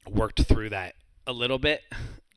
[0.10, 1.84] worked through that a little bit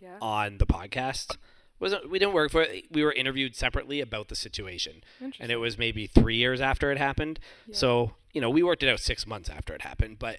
[0.01, 0.19] Yeah.
[0.21, 1.37] on the podcast.
[1.79, 2.87] wasn't We didn't work for it.
[2.91, 5.03] We were interviewed separately about the situation,
[5.41, 7.39] and it was maybe three years after it happened.
[7.67, 7.77] Yeah.
[7.77, 10.39] So you know, we worked it out six months after it happened, but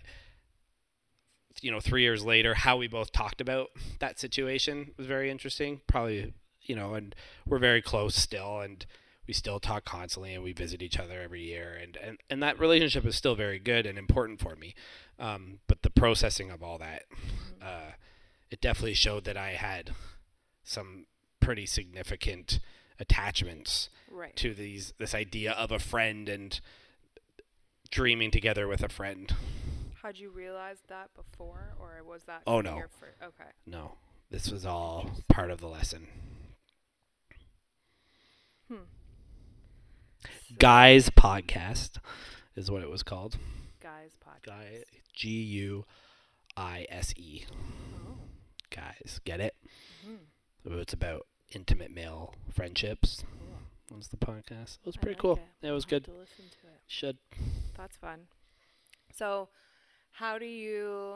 [1.62, 5.82] you know, three years later, how we both talked about that situation was very interesting.
[5.88, 7.14] Probably, you know, and
[7.46, 8.86] we're very close still, and
[9.28, 12.60] we still talk constantly, and we visit each other every year, and and, and that
[12.60, 14.74] relationship is still very good and important for me.
[15.20, 17.04] Um, but the processing of all that,
[17.62, 17.92] uh,
[18.50, 19.92] it definitely showed that I had
[20.64, 21.06] some
[21.40, 22.60] pretty significant
[23.00, 24.36] attachments right.
[24.38, 26.60] to these this idea of a friend and
[27.90, 29.34] dreaming together with a friend.
[30.02, 32.42] Had you realized that before, or was that?
[32.48, 32.78] Oh, no.
[33.24, 33.50] Okay.
[33.68, 33.94] No,
[34.32, 36.08] this was all part of the lesson.
[38.68, 38.76] Hmm.
[40.58, 41.98] Guise podcast
[42.56, 43.38] is what it was called.
[43.82, 44.46] Guise podcast.
[44.46, 44.84] Guy
[45.14, 45.86] G U
[46.58, 47.46] I S E.
[47.52, 48.18] Oh.
[48.70, 49.56] Guys, get it?
[50.06, 50.80] Mhm.
[50.80, 53.24] It's about intimate male friendships.
[53.88, 53.98] Cool.
[53.98, 54.78] Was the podcast?
[54.80, 55.40] It was I pretty like cool.
[55.62, 55.68] it.
[55.68, 56.06] It was I'll good.
[56.08, 56.80] have to listen to it.
[56.88, 57.18] Should.
[57.76, 58.28] That's fun.
[59.14, 59.50] So,
[60.12, 61.16] how do you?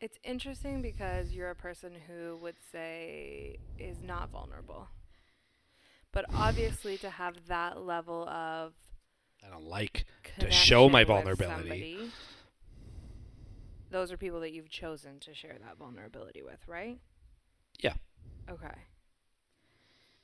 [0.00, 4.88] It's interesting because you're a person who would say is not vulnerable.
[6.12, 8.72] But obviously, to have that level of
[9.44, 10.04] I don't like
[10.38, 11.58] To show my vulnerability.
[11.68, 12.10] somebody,
[13.90, 16.98] those are people that you've chosen to share that vulnerability with, right?
[17.80, 17.94] Yeah.
[18.50, 18.74] Okay.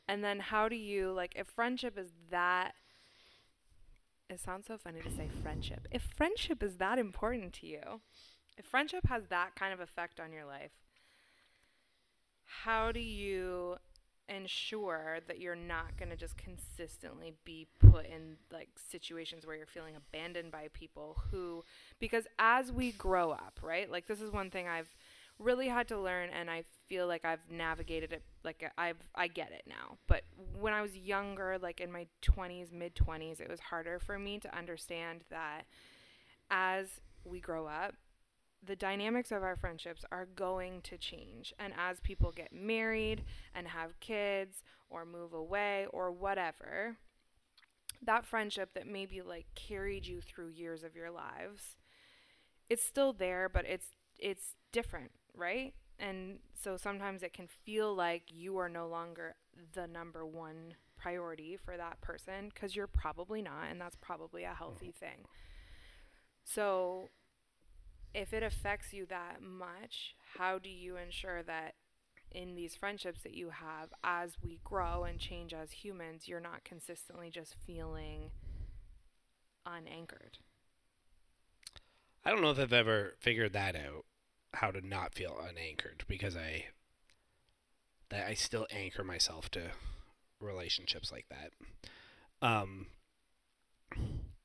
[0.08, 2.72] And then how do you like if friendship is that
[4.30, 5.88] it sounds so funny to say friendship.
[5.90, 8.00] If friendship is that important to you,
[8.56, 10.72] if friendship has that kind of effect on your life,
[12.44, 13.76] how do you
[14.28, 19.66] ensure that you're not going to just consistently be put in like situations where you're
[19.66, 21.64] feeling abandoned by people who
[21.98, 23.90] because as we grow up, right?
[23.90, 24.94] Like this is one thing I've
[25.40, 29.52] really had to learn and I feel like I've navigated it like I've I get
[29.52, 29.98] it now.
[30.06, 30.22] But
[30.58, 34.38] when I was younger, like in my 20s, mid 20s, it was harder for me
[34.40, 35.62] to understand that
[36.50, 37.94] as we grow up,
[38.62, 41.54] the dynamics of our friendships are going to change.
[41.58, 43.24] And as people get married
[43.54, 46.96] and have kids or move away or whatever,
[48.02, 51.76] that friendship that maybe like carried you through years of your lives,
[52.68, 55.74] it's still there, but it's it's different, right?
[55.98, 59.34] And so sometimes it can feel like you are no longer
[59.74, 64.54] the number one priority for that person because you're probably not, and that's probably a
[64.54, 64.94] healthy mm.
[64.94, 65.26] thing.
[66.44, 67.08] So
[68.14, 71.74] if it affects you that much, how do you ensure that
[72.32, 76.64] in these friendships that you have, as we grow and change as humans, you're not
[76.64, 78.30] consistently just feeling
[79.66, 80.38] unanchored?
[82.24, 84.04] I don't know if I've ever figured that out,
[84.54, 86.66] how to not feel unanchored, because I
[88.10, 89.70] that I still anchor myself to
[90.40, 91.52] relationships like that.
[92.46, 92.86] Um,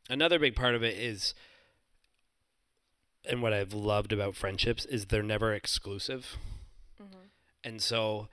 [0.10, 1.34] another big part of it is,
[3.28, 6.38] and what I've loved about friendships is they're never exclusive,
[7.02, 7.26] Mm-hmm.
[7.63, 8.30] and so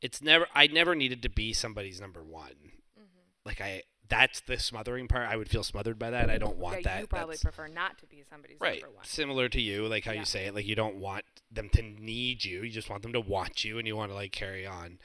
[0.00, 2.72] it's never I never needed to be somebody's number one.
[2.98, 3.20] Mm-hmm.
[3.44, 5.28] Like I, that's the smothering part.
[5.28, 6.30] I would feel smothered by that.
[6.30, 7.00] I don't want yeah, that.
[7.02, 9.04] you probably That's- prefer not to be somebody's right number one.
[9.04, 10.20] similar to you like how Yeah.
[10.20, 13.12] you say it like you don't want them to need you you just want them
[13.12, 14.98] to want you and you want to like carry on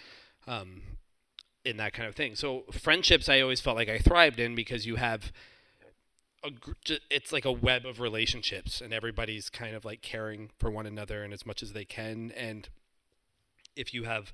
[0.47, 0.81] um
[1.63, 4.85] in that kind of thing so friendships i always felt like i thrived in because
[4.87, 5.31] you have
[6.43, 6.49] a
[7.11, 11.23] it's like a web of relationships and everybody's kind of like caring for one another
[11.23, 12.69] and as much as they can and
[13.75, 14.33] if you have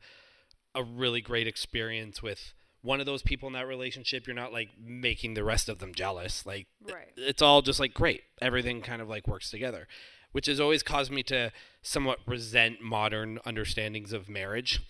[0.74, 2.54] a really great experience with
[2.88, 5.94] one of those people in that relationship you're not like making the rest of them
[5.94, 7.12] jealous like Right.
[7.18, 8.22] it's all just like great.
[8.42, 9.88] Everything kind of like works together,
[10.32, 14.82] which has always caused me to somewhat resent modern understandings of marriage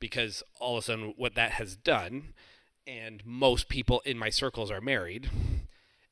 [0.00, 2.34] because all of a sudden what that has done
[2.86, 5.30] and most people in my circles are married,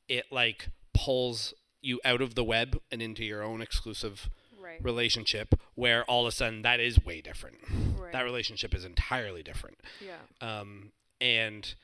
[0.09, 4.29] it like pulls you out of the web and into your own exclusive
[4.59, 4.83] Right.
[4.83, 7.57] relationship where all of a sudden that is way different.
[7.99, 8.11] Right.
[8.13, 10.17] That relationship is entirely different yeah.
[10.41, 11.75] um, and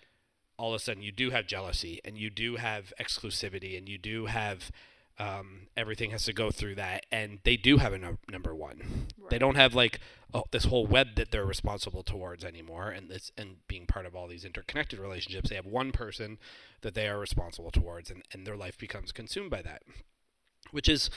[0.58, 3.98] all of a sudden you do have jealousy and you do have exclusivity and you
[3.98, 4.72] do have
[5.20, 9.08] um, everything has to go through that and they do have a num- number one.
[9.30, 10.00] They don't have like
[10.34, 14.16] oh, this whole web that they're responsible towards anymore and this and being part of
[14.16, 16.38] all these interconnected relationships they have one person
[16.82, 19.84] that they are responsible towards and, and their life becomes consumed by that
[20.72, 21.10] which is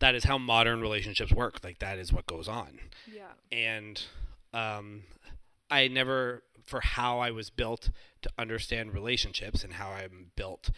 [0.00, 2.80] that is how modern relationships work like that is what goes on.
[3.12, 3.32] Yeah.
[3.52, 4.02] and
[4.52, 5.02] um,
[5.70, 7.90] I never, for how I was built
[8.22, 10.70] to understand relationships and how I'm built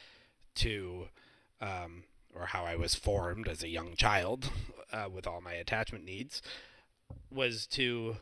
[0.56, 1.08] to,
[1.60, 4.50] um, or how I was formed as a young child
[4.92, 6.42] uh, with all my attachment needs,
[7.30, 8.16] was to,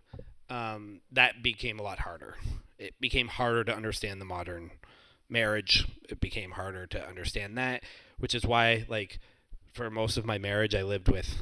[0.48, 2.36] um, that became a lot harder.
[2.78, 4.70] It became harder to understand the modern
[5.28, 5.86] marriage.
[6.08, 7.82] It became harder to understand that,
[8.18, 9.18] which is why, like,
[9.72, 11.36] for most of my marriage, I lived with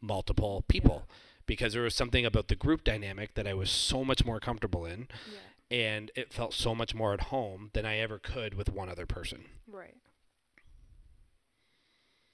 [0.00, 1.08] multiple people
[1.48, 4.84] because there was something about the group dynamic that I was so much more comfortable
[4.86, 5.76] in Yeah.
[5.76, 9.06] and it felt so much more at home than I ever could with one other
[9.06, 9.46] person.
[9.66, 9.96] Right.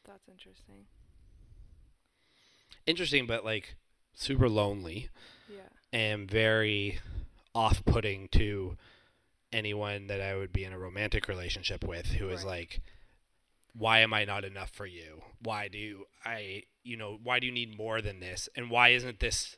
[0.05, 0.85] That's interesting.
[2.87, 3.77] Interesting but like
[4.15, 5.09] super lonely
[5.49, 5.69] Yeah.
[5.93, 6.99] and very
[7.55, 8.77] off-putting to
[9.53, 12.61] anyone that I would be in a romantic relationship with who is Right.
[12.61, 12.81] like
[13.77, 15.23] why am I not enough for you?
[15.43, 18.49] Why do you, I you know, why do you need more than this?
[18.57, 19.57] And why isn't this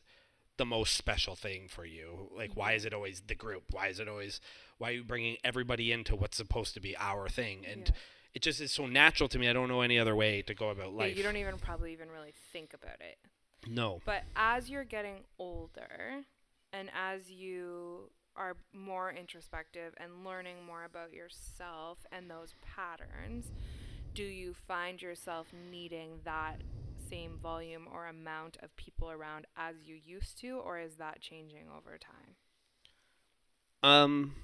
[0.57, 2.31] the most special thing for you?
[2.35, 3.65] Like why is it always the group?
[3.73, 4.41] Why is it always
[4.79, 7.65] why are you bringing everybody into what's supposed to be our thing?
[7.67, 7.95] And Yeah.
[8.35, 9.49] it just is so natural to me.
[9.49, 11.17] I don't know any other way to go about Yeah, life.
[11.17, 13.19] you don't even probably even really think about it.
[13.67, 14.01] no.
[14.05, 16.23] But as you're getting older
[16.73, 23.51] and as you are more introspective and learning more about yourself and those patterns,
[24.17, 26.63] do you find yourself needing that
[27.11, 31.67] same volume or amount of people around as you used to, or is that changing
[31.69, 32.35] over time?
[33.83, 34.35] Um,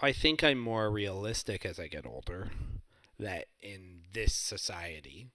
[0.00, 2.50] I think I'm more realistic as I get older.
[3.20, 5.28] That in this society,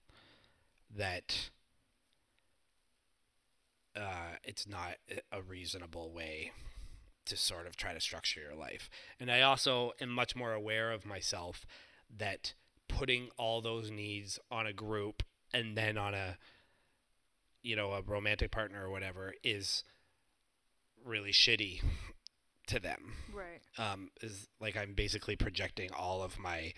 [0.94, 1.50] that
[3.96, 4.96] uh, it's not
[5.32, 6.50] a- reasonable way
[7.24, 8.90] to sort of try to structure your life.
[9.18, 11.64] And I also am much more aware of myself
[12.14, 12.54] that
[12.88, 15.22] putting all those needs on a group
[15.52, 16.36] and then on a
[17.62, 19.82] you know a romantic partner or whatever is
[21.04, 21.80] really shitty
[22.66, 23.60] to them Right.
[23.78, 26.72] um, is like I'm basically projecting all of my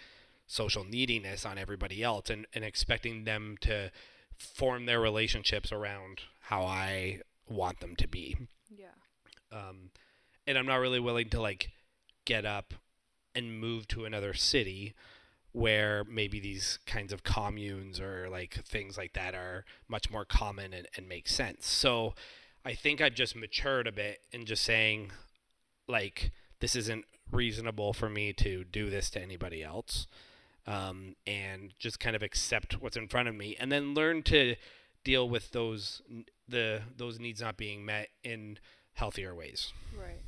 [0.46, 3.90] social neediness on everybody else and, and expecting them to
[4.38, 8.36] form their relationships around how I want them to be.
[8.70, 8.86] Yeah.
[9.52, 9.90] Um,
[10.46, 11.70] and I'm not really willing to like
[12.24, 12.74] get up
[13.34, 14.94] and move to another city
[15.58, 20.72] where maybe these kinds of communes or like things like that are much more common
[20.72, 21.66] and, and make sense.
[21.66, 22.14] So
[22.64, 25.10] I think I've just matured a bit in just saying
[25.88, 30.06] like this isn't reasonable for me to do this to anybody else
[30.64, 34.54] um, and just kind of accept what's in front of me and then learn to
[35.02, 36.02] deal with those
[36.48, 38.58] the those needs not being met in
[38.94, 39.72] healthier ways.
[39.98, 40.20] Right.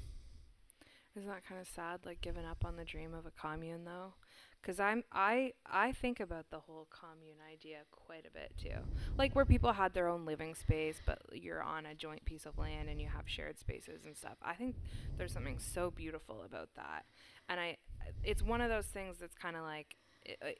[1.16, 4.14] Isn't that kind of sad, like giving up on the dream of a commune, though?
[4.60, 8.78] Because I'm I I think about the whole commune idea quite a bit too.
[9.16, 12.58] Like where people had their own living space, but you're on a joint piece of
[12.58, 14.36] land and you have shared spaces and stuff.
[14.42, 14.76] I think
[15.16, 17.04] there's something so beautiful about that,
[17.48, 17.78] and I
[18.22, 19.96] it's one of those things that's kind of like.
[20.22, 20.58] It, it,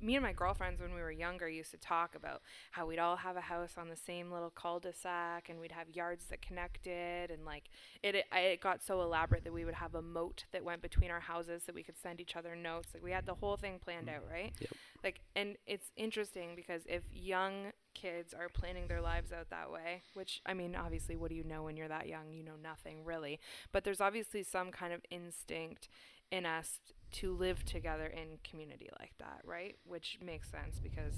[0.00, 3.16] me and my girlfriends when we were younger used to talk about how we'd all
[3.16, 7.44] have a house on the same little cul-de-sac and we'd have yards that connected and
[7.46, 7.70] like
[8.02, 11.10] it it, it got so elaborate that we would have a moat that went between
[11.10, 12.88] our houses that we could send each other notes.
[12.92, 14.32] Like we had the whole thing planned out mm-hmm.
[14.32, 14.52] right?
[14.60, 14.70] Yep.
[15.02, 20.00] like and it's interesting because if young kids are planning their lives out that way
[20.14, 22.32] which i mean obviously what do you know when you're that young?
[22.32, 23.40] You know nothing really.
[23.72, 25.88] But there's obviously some kind of instinct
[26.30, 26.80] in us
[27.12, 29.76] to live together in community like that, right?
[29.84, 31.14] Which makes sense because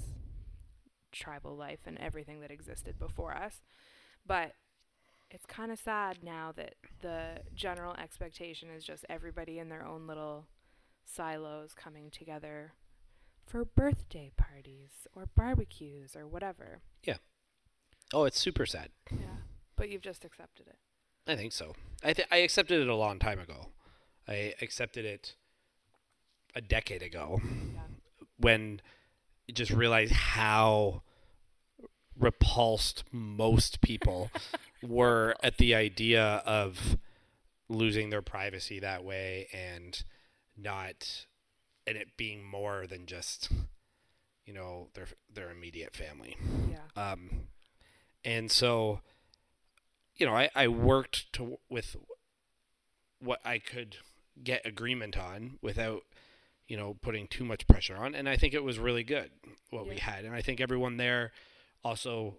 [1.11, 3.61] tribal life and everything that existed before us.
[4.25, 4.53] But
[5.31, 10.07] it's kind of sad now that the general expectation is just everybody in their own
[10.07, 10.47] little
[11.05, 12.73] silos coming together
[13.45, 16.81] for birthday parties or barbecues or whatever.
[17.03, 17.17] Yeah.
[18.13, 18.89] Oh, it's super sad.
[19.11, 19.41] Yeah.
[19.75, 20.77] But you've just accepted it.
[21.27, 21.73] I think so.
[22.03, 23.69] I th- I accepted it a long time ago.
[24.27, 25.35] I accepted it
[26.55, 27.81] a decade ago Yeah.
[28.37, 28.81] when
[29.47, 31.01] you just realized how
[32.17, 34.31] repulsed most people
[34.81, 36.97] were at the idea of
[37.67, 40.03] losing their privacy that way and
[40.57, 41.25] not
[41.85, 43.49] and it being more than just
[44.45, 46.37] you know their their immediate family
[46.69, 47.11] Yeah.
[47.11, 47.47] um,
[48.23, 49.01] and so
[50.15, 51.97] you know I, I worked to with
[53.19, 53.97] what I could
[54.41, 56.03] get agreement on without
[56.67, 59.29] you know putting too much pressure on and I think it was really good
[59.69, 61.31] what we had and I think everyone there
[61.83, 62.37] also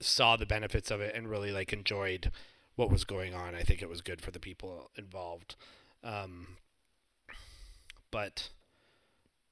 [0.00, 2.30] saw the benefits of it and really like enjoyed
[2.74, 3.54] what was going on.
[3.54, 5.56] I think it was good for the people involved.
[6.02, 6.56] Um,
[8.10, 8.50] but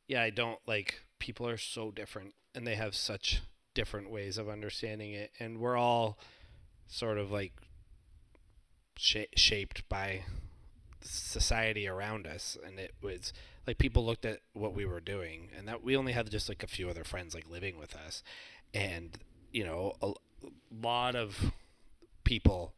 [0.09, 3.41] yeah I don't like people are so different and they have such
[3.75, 6.19] different ways of understanding it and we're all
[6.89, 7.53] sort of like
[8.97, 10.25] sh- shaped by
[11.03, 13.33] society around us and it was
[13.67, 16.63] like people looked at what we were doing and that we only had just like
[16.63, 18.23] a few other friends like living with us.
[18.75, 19.19] And
[19.53, 20.13] you know a,
[20.83, 21.53] lot of
[22.25, 22.75] people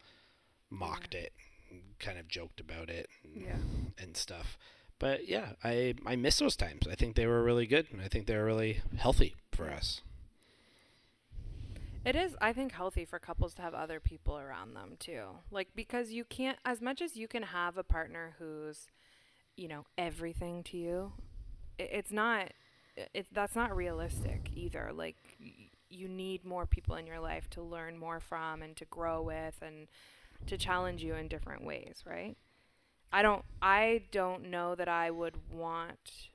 [0.71, 1.33] mocked it
[1.71, 3.57] and kind of joked about it and, Yeah.
[3.99, 4.57] and stuff.
[4.99, 6.87] But yeah i i miss those times.
[6.91, 10.01] I think they were really good and i think they were really healthy for us
[12.05, 15.23] It is, I think, healthy for couples to have other people around them too.
[15.51, 18.89] Like, because you can't, as much as you can have a partner who's,
[19.57, 21.13] you know, everything to you,
[21.81, 22.53] i it's not,
[23.15, 24.91] it, that's not realistic either.
[24.93, 28.85] Like, y- you need more people in your life to learn more from and to
[28.87, 29.89] grow with and
[30.47, 32.37] to challenge you in different ways, right?
[33.13, 36.31] I don't, I don't know that I would want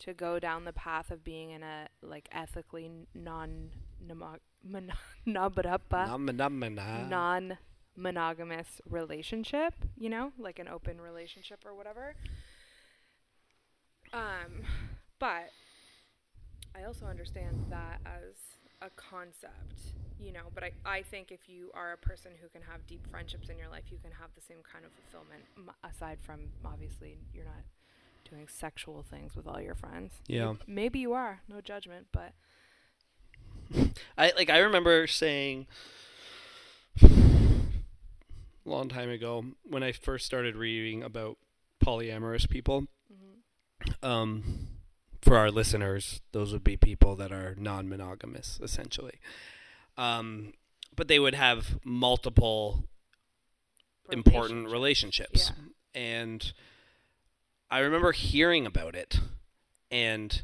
[0.00, 3.70] to go down the path of being in a, like, ethically non,
[4.70, 4.92] mon-
[7.08, 7.58] non
[7.96, 12.14] monogamous relationship, you know, like an open relationship or whatever.
[14.12, 14.62] Um,
[15.18, 15.50] but
[16.74, 18.34] I also understand that as
[18.82, 22.62] a concept, you know, but I, I think if you are a person who can
[22.62, 25.70] have deep friendships in your life, you can have the same kind of fulfillment, m-
[25.90, 27.64] aside from obviously you're not
[28.30, 30.12] doing sexual things with all your friends.
[30.26, 30.54] Yeah.
[30.66, 32.32] Maybe you are, no judgment, but
[34.18, 35.66] I like I remember saying
[37.02, 37.08] a
[38.64, 41.38] long time ago when I first started reading about
[41.84, 42.86] polyamorous people.
[44.02, 44.68] Um,
[45.20, 49.20] for our listeners, those would be people that are non-monogamous, essentially.
[49.96, 50.54] Um,
[50.94, 52.84] but they would have multiple
[54.10, 55.52] important relationships.
[55.94, 56.52] And
[57.70, 59.18] I remember hearing about it
[59.90, 60.42] and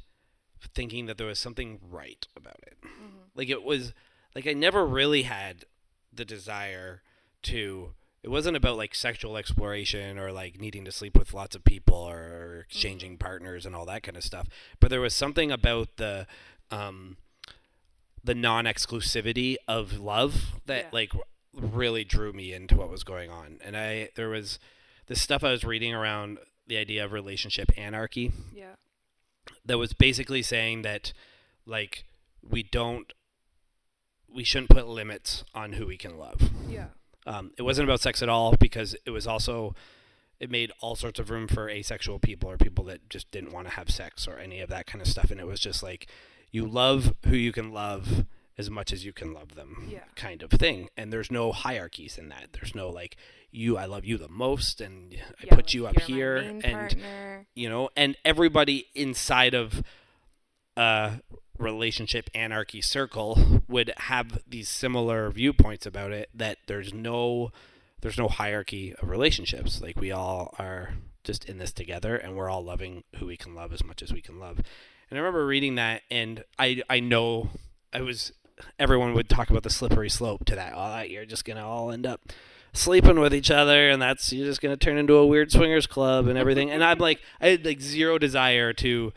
[0.74, 2.76] thinking that there was something right about it.
[2.82, 3.28] Mhm.
[3.34, 3.92] Like it was
[4.34, 5.64] like I never really had
[6.12, 7.02] the desire
[7.44, 11.64] to it wasn't about like sexual exploration or like needing to sleep with lots of
[11.64, 14.46] people or exchanging partners and all that kind of stuff.
[14.78, 16.26] But there was something about the
[16.70, 17.16] um
[18.24, 20.90] the non-exclusivity of love that Yeah.
[20.92, 21.12] like
[21.52, 23.58] really drew me into what was going on.
[23.64, 24.58] And I there was
[25.06, 26.38] the stuff I was reading around
[26.68, 28.76] the idea of relationship anarchy Yeah.
[29.64, 31.12] That was basically saying that
[31.66, 32.04] like
[32.48, 33.12] we don't
[34.32, 36.50] we shouldn't put limits on who we can love.
[36.68, 36.86] Yeah.
[37.26, 39.74] Um, it wasn't about sex at all because it was also
[40.40, 43.68] it made all sorts of room for asexual people or people that just didn't want
[43.68, 46.08] to have sex or any of that kind of stuff and it was just like
[46.50, 48.24] you love who you can love
[48.58, 50.04] as much as you can love them Yeah.
[50.16, 53.16] kind of thing and there's no hierarchies in that there's no like
[53.50, 56.62] you i love you the most and i Yeah, put like, you up here and
[56.62, 57.46] partner.
[57.54, 59.82] you know and everybody inside of
[60.76, 61.20] a
[61.58, 67.52] relationship anarchy circle would have these similar viewpoints about it that there's no
[68.00, 70.94] there's no hierarchy of relationships like we all are
[71.24, 74.12] just in this together and we're all loving who we can love as much as
[74.12, 77.50] we can love and i remember reading that and i i know
[77.92, 78.32] i was
[78.78, 82.06] everyone would talk about the slippery slope to that oh you're just gonna all end
[82.06, 82.20] up
[82.74, 85.86] sleeping with each other and that's you're just going to turn into a weird swingers
[85.86, 89.12] club and everything and i'm like i had like zero desire to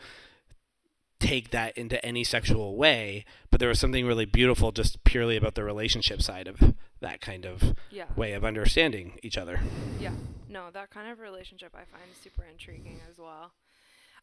[1.18, 5.54] take that into any sexual way but there was something really beautiful just purely about
[5.54, 8.04] the relationship side of that kind of Yeah.
[8.14, 9.60] way of understanding each other
[9.98, 10.12] Yeah.
[10.48, 13.52] No, that kind of relationship I find super intriguing as well.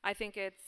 [0.03, 0.61] I think it's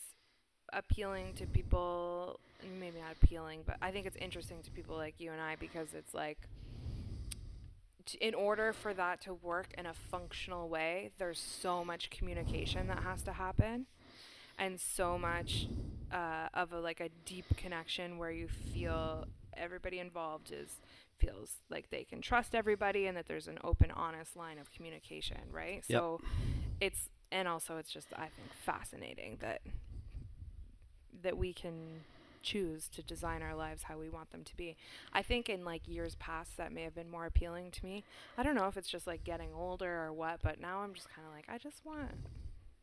[0.74, 2.40] appealing to people,
[2.80, 5.94] maybe not appealing, but I think it's interesting to people like you and I because
[5.94, 6.38] it's like,
[8.06, 12.88] t- in order for that to work in a functional way, there's so much communication
[12.88, 13.86] that has to happen
[14.58, 15.68] and so much
[16.12, 19.26] uh, of a like a deep connection where you feel
[19.58, 20.70] everybody involved is
[21.18, 25.38] feels like they can trust everybody and that there's an open honest line of communication
[25.52, 26.00] right Yep.
[26.02, 26.22] so
[26.82, 29.62] it's and also it's just i think fascinating that
[31.24, 32.02] that we can
[32.42, 34.76] choose to design our lives how we want them to be
[35.14, 38.04] i think in like years past that may have been more appealing to me
[38.38, 41.10] i don't know if it's just like getting older or what but now i'm just
[41.10, 42.12] kind of like i just want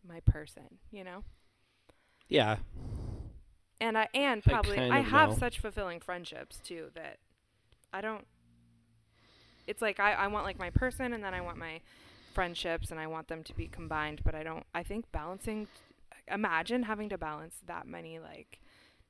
[0.07, 1.23] my person you know
[2.29, 2.57] yeah
[3.83, 5.37] and I and probably kind I, have know.
[5.37, 7.19] such fulfilling friendships too that
[7.93, 8.25] I don't.
[9.67, 11.81] It's like I I want like my person and then I want my
[12.33, 14.65] friendships and I want them to be combined, but I don't.
[14.73, 15.67] I think balancing.
[16.29, 18.59] Imagine having to balance that many like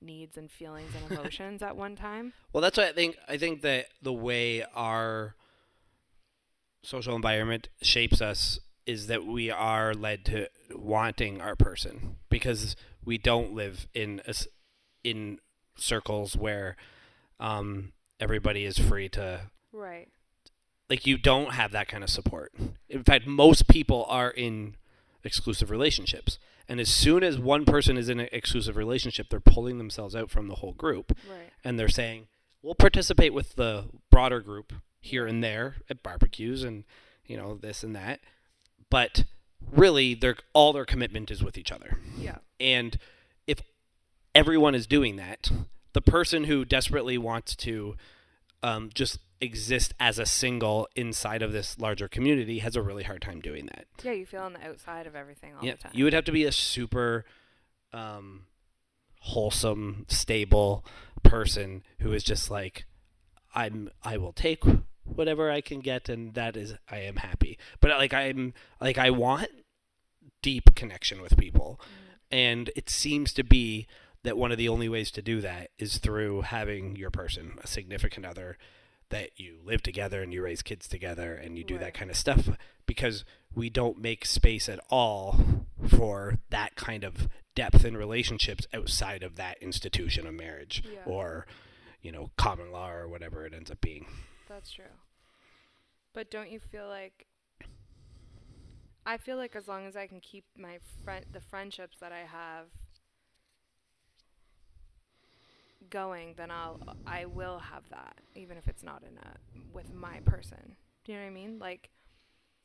[0.00, 2.32] needs and feelings and emotions at one time.
[2.52, 3.16] Well, that's why I think.
[3.28, 5.34] I think that the way our
[6.82, 13.18] social environment shapes us is that we are led to wanting our person because we
[13.18, 14.34] don't live in a
[15.04, 15.38] in
[15.76, 16.76] circles where
[17.38, 19.42] um, everybody is free to
[19.72, 20.08] Right.
[20.90, 22.52] like you don't have that kind of support.
[22.88, 24.76] In fact, most people are in
[25.24, 26.38] exclusive relationships.
[26.68, 30.30] And as soon as one person is in an exclusive relationship, they're pulling themselves out
[30.30, 31.50] from the whole group Right.
[31.64, 32.28] and they're saying,
[32.62, 36.84] "We'll participate with the broader group here and there at barbecues and
[37.26, 38.20] you know this and that."
[38.90, 39.24] But
[39.70, 41.98] really, their all their commitment is with each other.
[42.16, 42.38] Yeah.
[42.60, 42.98] And
[43.46, 43.60] if
[44.34, 45.50] everyone is doing that,
[45.92, 47.96] the person who desperately wants to
[48.62, 53.20] um, just exist as a single inside of this larger community has a really hard
[53.20, 53.86] time doing that.
[54.02, 55.92] Yeah, you feel on the outside of everything all Yeah, the time.
[55.94, 57.24] you would have to be a super
[57.92, 58.42] um,
[59.20, 60.84] wholesome, stable
[61.22, 62.84] person who is just like,
[63.54, 63.90] I'm.
[64.02, 64.62] I will take
[65.04, 67.58] whatever I can get, and that is I am happy.
[67.80, 69.48] But like I'm like I want
[70.40, 71.80] deep connection with people,
[72.30, 73.86] and it seems to be
[74.22, 77.66] that one of the only ways to do that is through having your person, a
[77.66, 78.56] significant other
[79.12, 82.16] that you live together and you raise kids together and you do that kind of
[82.16, 82.48] stuff
[82.86, 89.22] because we don't make space at all for that kind of depth in relationships outside
[89.22, 91.00] of that institution of marriage Yeah.
[91.06, 91.46] or
[92.00, 94.06] you know common law or whatever it ends up being
[94.48, 94.84] That's true.
[96.14, 97.26] But don't you feel like
[99.04, 102.20] I feel like as long as I can keep my friend the friendships that I
[102.20, 102.66] have
[105.90, 109.36] going, then I'll I will have that even if it's not in a
[109.72, 110.76] with my person.
[111.04, 111.58] Do you know what I mean?
[111.58, 111.90] Like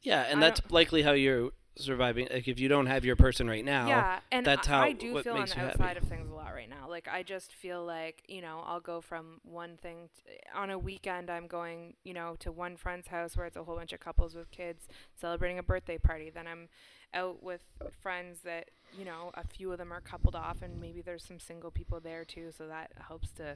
[0.01, 3.47] yeah and I that's likely how you're surviving like if you don't have your person
[3.47, 5.97] right now yeah, and that's how- I do feel on the outside happy.
[5.99, 6.89] of things a lot right now.
[6.89, 10.79] Like I just feel like you know I'll go from one thing t- on a
[10.79, 11.29] weekend.
[11.29, 14.33] I'm going you know to one friend's house where it's a whole bunch of couples
[14.33, 14.87] with kids
[15.19, 16.31] celebrating a birthday party.
[16.31, 16.69] Then I'm
[17.13, 17.61] out with
[18.01, 21.39] friends that you know a few of them are coupled off, and maybe there's some
[21.39, 22.51] single people there too.
[22.57, 23.55] So that helps to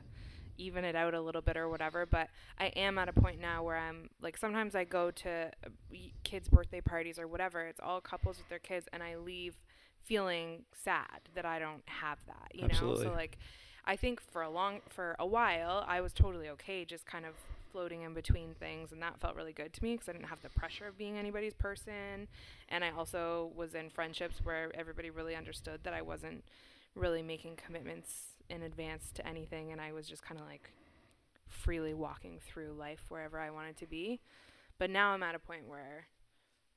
[0.58, 2.06] even it out a little bit or whatever.
[2.06, 2.30] But
[2.60, 6.50] I am at a point now where I'm like sometimes I go to uh, kids'
[6.50, 7.62] birthday parties or whatever.
[7.66, 9.56] It's all couples with their kids, and I leave
[10.04, 12.52] feeling sad that I don't have that.
[12.54, 13.06] You Absolutely.
[13.06, 13.38] know, so like
[13.86, 17.34] I think for a long for a while I was totally okay, just kind of
[17.72, 20.41] floating in between things, and that felt really good to me because I didn't have
[20.41, 22.28] the pressure of being anybody's person,
[22.69, 26.43] and I also was in friendships where everybody really understood that I wasn't
[26.95, 30.72] really making commitments in advance to anything, and I was just kind of like
[31.47, 34.19] freely walking through life wherever I wanted to be.
[34.78, 36.07] But now I'm at a point where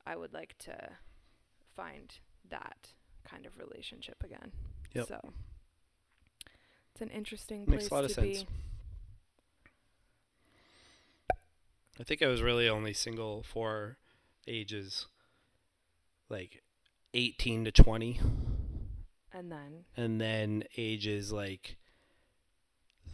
[0.07, 0.77] I would like to
[1.75, 2.13] find
[2.51, 2.93] that
[3.25, 4.53] kind of relationship again.
[4.93, 5.09] Yep.
[5.09, 5.21] So
[6.93, 8.43] it's an interesting Makes place a lot of to sense.
[8.43, 8.47] be.
[11.99, 13.99] I think I was really only single for
[14.47, 15.07] ages
[16.29, 16.63] like
[17.15, 18.21] 18 to 20
[19.33, 21.77] And then and then ages like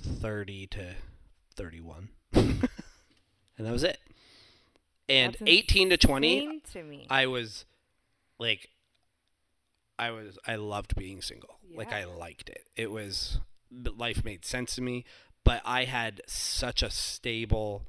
[0.03, 0.95] 30 to
[1.57, 2.09] 31.
[2.33, 2.61] and
[3.59, 3.99] that was it.
[5.09, 7.07] And That's 18 to 20 to.
[7.11, 7.65] I was
[8.39, 8.71] like
[9.99, 11.59] I was I loved being single.
[11.75, 12.65] Like I liked it.
[12.77, 15.05] It was life made sense to me,
[15.45, 17.87] but I had such a stable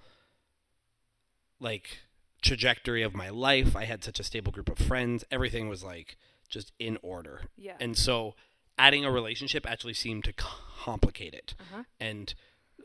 [1.62, 2.00] like
[2.42, 3.76] trajectory of my life.
[3.76, 5.24] I had such a stable group of friends.
[5.32, 6.18] Everything was like
[6.50, 7.44] just in order.
[7.56, 7.78] yeah.
[7.80, 8.36] And so
[8.78, 11.84] adding a relationship actually seemed to complicate it uh-huh.
[12.00, 12.34] and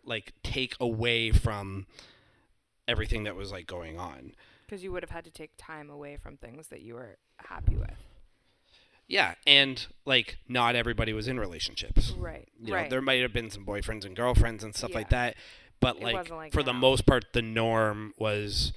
[0.04, 1.86] like take away from
[2.86, 4.32] everything that was like going on.
[4.66, 7.76] Because you would have had to take time away from things that you were happy
[7.76, 8.06] with.
[9.08, 12.12] Yeah, and like not everybody was in relationships.
[12.16, 12.48] Right.
[12.60, 12.84] You right.
[12.84, 15.36] know, there might have been some boyfriends and girlfriends and stuff like that,
[15.80, 18.72] but like, like for the most part, the norm was,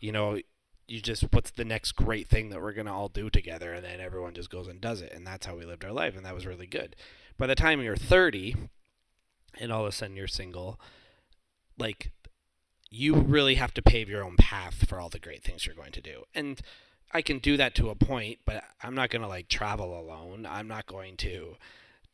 [0.00, 0.38] you know,
[0.88, 4.00] you just what's the next great thing that we're gonna all do together, and then
[4.00, 6.34] everyone just goes and does it, and that's how we lived our life, and that
[6.34, 6.96] was really good.
[7.38, 8.54] By the time you're 30,
[9.58, 10.78] and all of a sudden you're single,
[11.78, 12.10] like
[12.90, 15.92] you really have to pave your own path for all the great things you're going
[15.92, 16.60] to do, and
[17.14, 20.46] I can do that to a point, but I'm not gonna like travel alone.
[20.48, 21.56] I'm not going to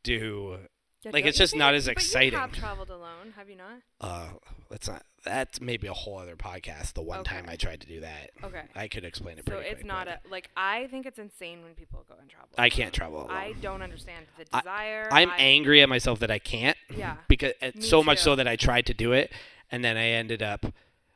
[0.03, 0.59] do
[1.05, 2.33] Like, it's just think- not as exciting.
[2.33, 3.79] You have traveled alone, have you not?
[4.01, 4.29] uh
[4.69, 8.01] that's not that's maybe a whole other podcast the one time I tried to do
[8.01, 8.31] that.
[8.43, 8.61] Okay.
[8.75, 11.63] I could explain it So pretty it's quick, not a like I think it's insane
[11.63, 12.49] when people go and travel.
[12.57, 13.31] I can't travel alone.
[13.31, 15.09] I don't understand the desire.
[15.11, 17.15] I'm I, angry at myself that I can't Yeah.
[17.27, 19.31] because it's Me so much so that I tried to do it
[19.71, 20.65] and then I ended up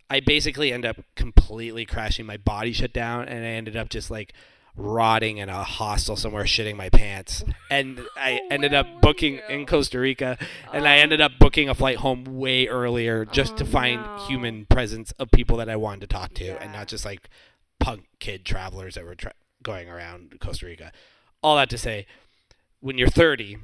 [0.10, 4.10] I basically end up completely crashing my body shut down and I ended up just
[4.12, 4.34] like
[4.76, 9.66] rotting in a hostel somewhere shitting my pants and I oh ended up booking in
[9.68, 10.38] Costa Rica
[10.74, 11.02] and I Oh.
[11.02, 14.18] ended up booking a flight home way earlier just Oh, to find no.
[14.28, 17.30] human presence of people that I wanted to talk to and not just like
[17.80, 20.92] punk kid travelers that were tra- going around Costa Rica.
[21.44, 22.08] All that to say,
[22.80, 23.58] when you're 30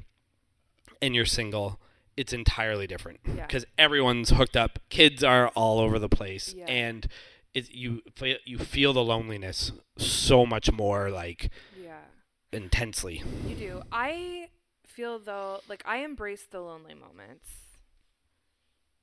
[1.02, 1.80] and you're single,
[2.18, 3.48] it's entirely different Yeah.
[3.48, 4.78] because everyone's hooked up.
[4.90, 6.66] Kids are all over the place, Yeah.
[6.66, 7.08] and
[7.54, 8.02] it, you
[8.46, 11.50] you feel the loneliness so much more like
[11.82, 12.02] Yeah.
[12.52, 13.24] intensely.
[13.48, 13.82] You do.
[13.92, 14.50] I
[14.88, 17.48] feel though like I embrace the lonely moments.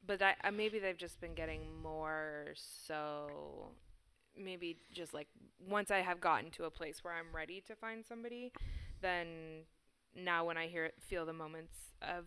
[0.06, 2.54] But I, maybe they've just been getting more
[2.86, 3.70] so
[4.38, 5.28] maybe just like
[5.66, 8.52] once I have gotten to a place where I'm ready to find somebody,
[9.00, 9.64] then
[10.14, 12.26] now when I hear it, feel the moments of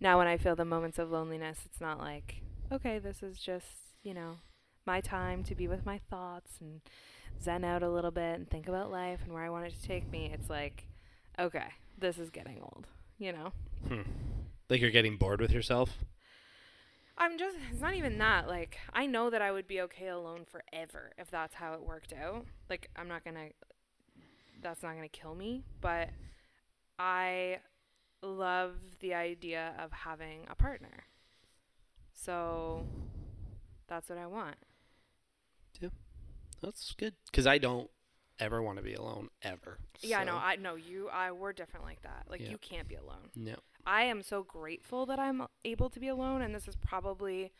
[0.00, 3.66] now when I feel the moments of loneliness, it's not like okay, this is just,
[4.02, 4.36] you know,
[4.90, 6.80] my time to be with my thoughts and
[7.40, 9.86] zen out a little bit and think about life and where I want it to
[9.86, 10.32] take me.
[10.34, 10.84] It's like,
[11.38, 13.52] okay, this is getting old, you know?
[13.86, 14.02] Hmm.
[14.68, 15.96] Like you're getting bored with yourself.
[17.16, 18.48] I'm just, it's not even that.
[18.48, 22.12] Like, I know that I would be okay alone forever if that's how it worked
[22.12, 22.44] out.
[22.68, 23.50] Like, I'm not gonna,
[24.60, 26.08] that's not gonna kill me, but
[26.98, 27.58] I
[28.22, 31.04] love the idea of having a partner.
[32.12, 32.86] So
[33.86, 34.56] that's what I want.
[35.80, 35.88] Yeah,
[36.62, 37.90] that's good because I don't
[38.38, 39.78] ever want to be alone ever.
[40.00, 42.24] Yeah, no, So, I no, you, I, we're different like that.
[42.28, 42.50] Like, Yeah.
[42.50, 43.30] you can't be alone.
[43.36, 43.56] no.
[43.86, 47.50] I am so grateful that I'm able to be alone, and this is probably,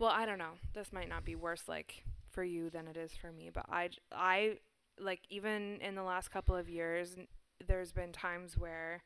[0.00, 0.54] well, I don't know.
[0.72, 3.90] This might not be worse like for you than it is for me, but I
[4.12, 4.58] I
[4.98, 7.14] like even in the last couple of years,
[7.64, 9.02] there's been times where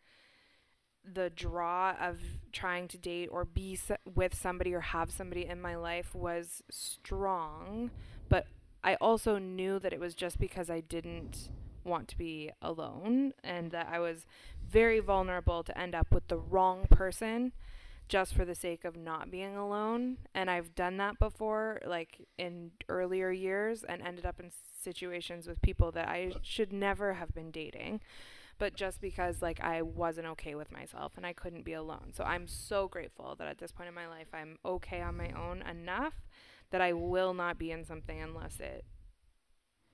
[1.05, 2.19] the draw of
[2.53, 3.79] trying to date or be
[4.15, 7.91] with somebody or have somebody in my life was strong,
[8.29, 8.47] but
[8.83, 11.49] I also knew that it was just because I didn't
[11.85, 14.27] want to be alone and that I was
[14.69, 17.53] very vulnerable to end up with the wrong person
[18.09, 20.17] just for the sake of not being alone.
[20.35, 24.51] And I've done that before, like in earlier years, and ended up in
[24.83, 28.01] situations with people that I should never have been dating.
[28.59, 32.13] But just because like I wasn't okay with myself and I couldn't be alone.
[32.15, 35.31] So I'm so grateful that at this point in my life I'm okay on my
[35.31, 36.15] own enough
[36.71, 38.85] that I will not be in something unless it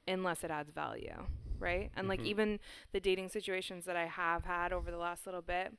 [0.06, 1.26] unless it adds value,
[1.58, 1.90] right?
[1.96, 2.26] And like Mhm.
[2.26, 2.60] even
[2.92, 5.72] the dating situations that I have had over the last little bit,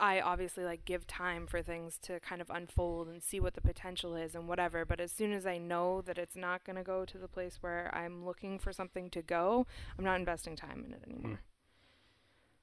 [0.00, 3.60] I obviously like give time for things to kind of unfold and see what the
[3.60, 4.84] potential is and whatever.
[4.84, 7.58] But as soon as I know that it's not going to go to the place
[7.62, 9.66] where I'm looking for something to go,
[9.96, 11.40] I'm not investing time in it anymore.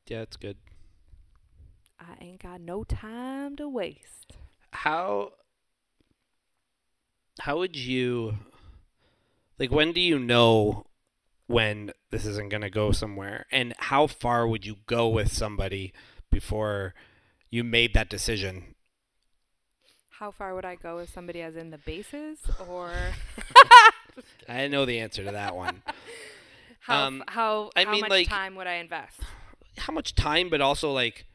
[0.08, 0.58] Yeah, it's good.
[2.00, 4.36] I ain't got no time to waste.
[4.72, 5.34] how
[7.40, 8.38] how would you
[9.58, 10.86] like when do you know
[11.48, 15.92] when this isn't going to go somewhere and how far would you go with somebody
[16.32, 16.94] before
[17.50, 18.76] you made that decision
[20.20, 22.92] How far would I go with somebody as in the bases or
[24.50, 25.82] I know the answer to that one.
[26.82, 29.20] how Um, how I how mean, much like- time would I invest?
[29.78, 31.26] How much time, but also like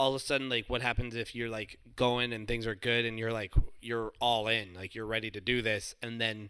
[0.00, 3.04] all of a sudden, like what happens if you're like going and things are good
[3.04, 6.48] and you're like you're all in, like you're ready to do this, and then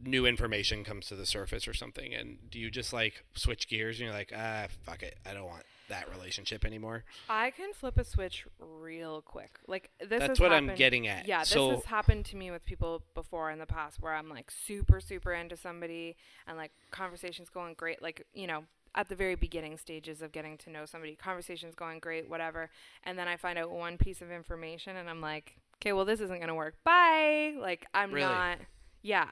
[0.00, 3.98] new information comes to the surface or something, and do you just like switch gears
[3.98, 7.02] and you're like, ah, fuck it, I don't want that relationship anymore?
[7.28, 9.58] I can flip a switch real quick.
[9.66, 11.26] Like this That's what I'm getting at.
[11.26, 14.28] Yeah, this so has happened to me with people before in the past where I'm
[14.28, 16.14] like super super into somebody
[16.46, 18.62] and like conversations going great like, you know,
[18.94, 22.70] at the very beginning stages of getting to know somebody, conversations going great, whatever,
[23.04, 26.20] and then I find out one piece of information and I'm like, "Okay, well this
[26.20, 26.74] isn't going to work.
[26.84, 28.26] Bye." Like I'm Really?
[28.28, 28.58] not
[29.02, 29.28] Yeah.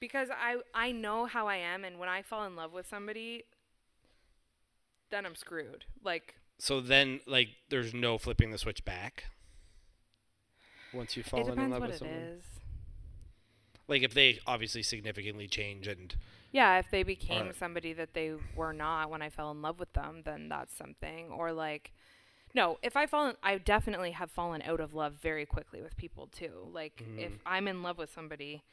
[0.00, 3.44] Because I I know how I am and when I fall in love with somebody
[5.10, 5.84] then I'm screwed.
[6.04, 9.24] Like so then like there's no flipping the switch back.
[10.92, 12.44] Once you've fallen in love with it someone, is.
[13.88, 16.16] like if they obviously significantly change and
[16.52, 19.78] Yeah, if they became Or- somebody that they were not when I fell in love
[19.78, 21.30] with them, then that's something.
[21.30, 21.92] Or like,
[22.54, 25.96] no, if I fall, in, I definitely have fallen out of love very quickly with
[25.96, 26.68] people too.
[26.72, 27.40] Like if Mhm.
[27.46, 28.64] I'm in love with somebody,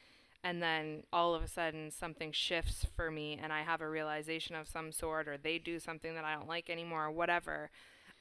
[0.42, 4.56] and then all of a sudden something shifts for me, and I have a realization
[4.56, 7.70] of some sort, or they do something that I don't like anymore, or whatever.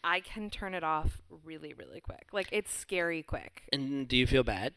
[0.03, 2.27] I can turn it off really, really quick.
[2.31, 3.67] Like it's scary quick.
[3.73, 4.75] and do you feel bad?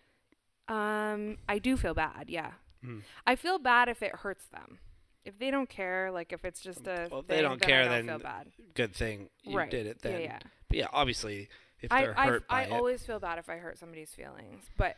[0.68, 2.31] Um, I do feel bad.
[2.31, 2.53] Yeah,
[2.85, 2.99] Hmm.
[3.26, 4.78] I feel bad if it hurts them.
[5.24, 8.03] If they don't care, like if it's just a Well, if they don't care, I
[8.03, 8.53] don't then.
[8.74, 9.70] Good thing you right.
[9.70, 10.12] did it then.
[10.12, 10.39] Yeah, yeah.
[10.68, 11.49] But yeah, obviously
[11.83, 14.11] if I they're I, hurt by I it, always feel bad if I hurt somebody's
[14.14, 14.97] feelings, but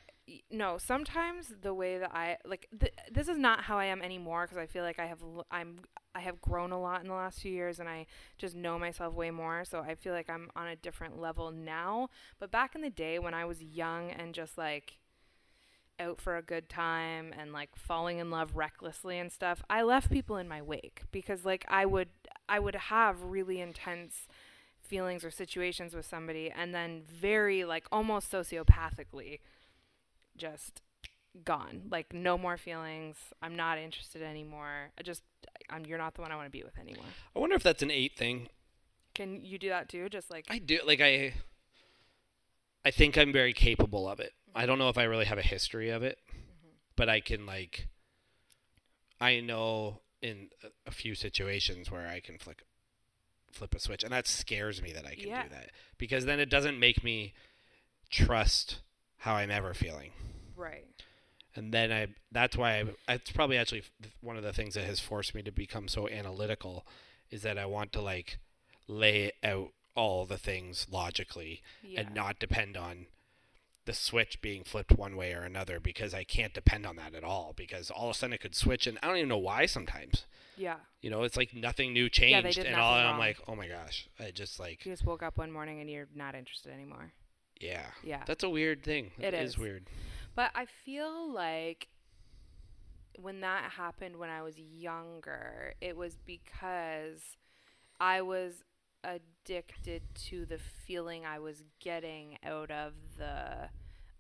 [0.51, 4.45] no, sometimes the way that I like th- this is not how I am anymore
[4.45, 5.81] because I feel like I have l- I'm
[6.15, 8.07] I have grown a lot in the last few years and I
[8.39, 12.09] just know myself way more, so I feel like I'm on a different level now.
[12.39, 14.99] But back in the day when I was young and just like
[15.99, 20.11] out for a good time and like falling in love recklessly and stuff, I left
[20.11, 22.09] people in my wake because like I would
[22.49, 24.27] I would have really intense
[24.81, 29.41] feelings or situations with somebody and then very like almost sociopathically
[30.37, 30.83] just
[31.45, 31.83] gone.
[31.91, 33.17] Like no more feelings.
[33.43, 34.91] I'm not interested anymore.
[34.99, 35.23] I just
[35.71, 37.07] I'm you're not the one I want to be with anymore.
[37.35, 38.49] I wonder if that's an eight thing.
[39.15, 40.09] Can you do that too?
[40.09, 41.35] Just like I do like I
[42.85, 44.33] I think I'm very capable of it.
[44.55, 46.69] I don't know if I really have a history of it, mm-hmm.
[46.97, 47.89] but I can like
[49.21, 52.63] I know in a, a few situations where I can flick
[53.53, 55.43] flip a switch and that scares me that I can Yeah.
[55.45, 57.35] do that because then it doesn't make me
[58.11, 58.81] trust
[59.19, 60.13] how I'm ever feeling.
[60.57, 60.85] right.
[61.55, 62.79] and then I that's why
[63.09, 63.83] I it's probably actually
[64.21, 66.87] one of the things that has forced me to become so analytical
[67.31, 68.39] is that I want to like
[68.89, 72.01] lay out all the things logically Yeah.
[72.01, 73.07] and not depend on
[73.85, 77.25] the switch being flipped one way or another because I can't depend on that at
[77.25, 79.67] all because all of a sudden it could switch and I don't even know why
[79.67, 80.25] sometimes
[80.57, 80.77] yeah.
[81.01, 83.67] you know it's like nothing new changed did and all and I'm like oh my
[83.67, 87.13] gosh I just like You just woke up one morning and you're not interested anymore.
[87.61, 88.23] yeah Yeah.
[88.25, 89.59] that's a weird thing It is is.
[89.59, 89.89] weird
[90.37, 91.89] But I feel like
[93.19, 97.21] when that happened when I was younger, it was because
[98.01, 98.63] I was
[99.05, 103.69] addicted to the feeling I was getting out of the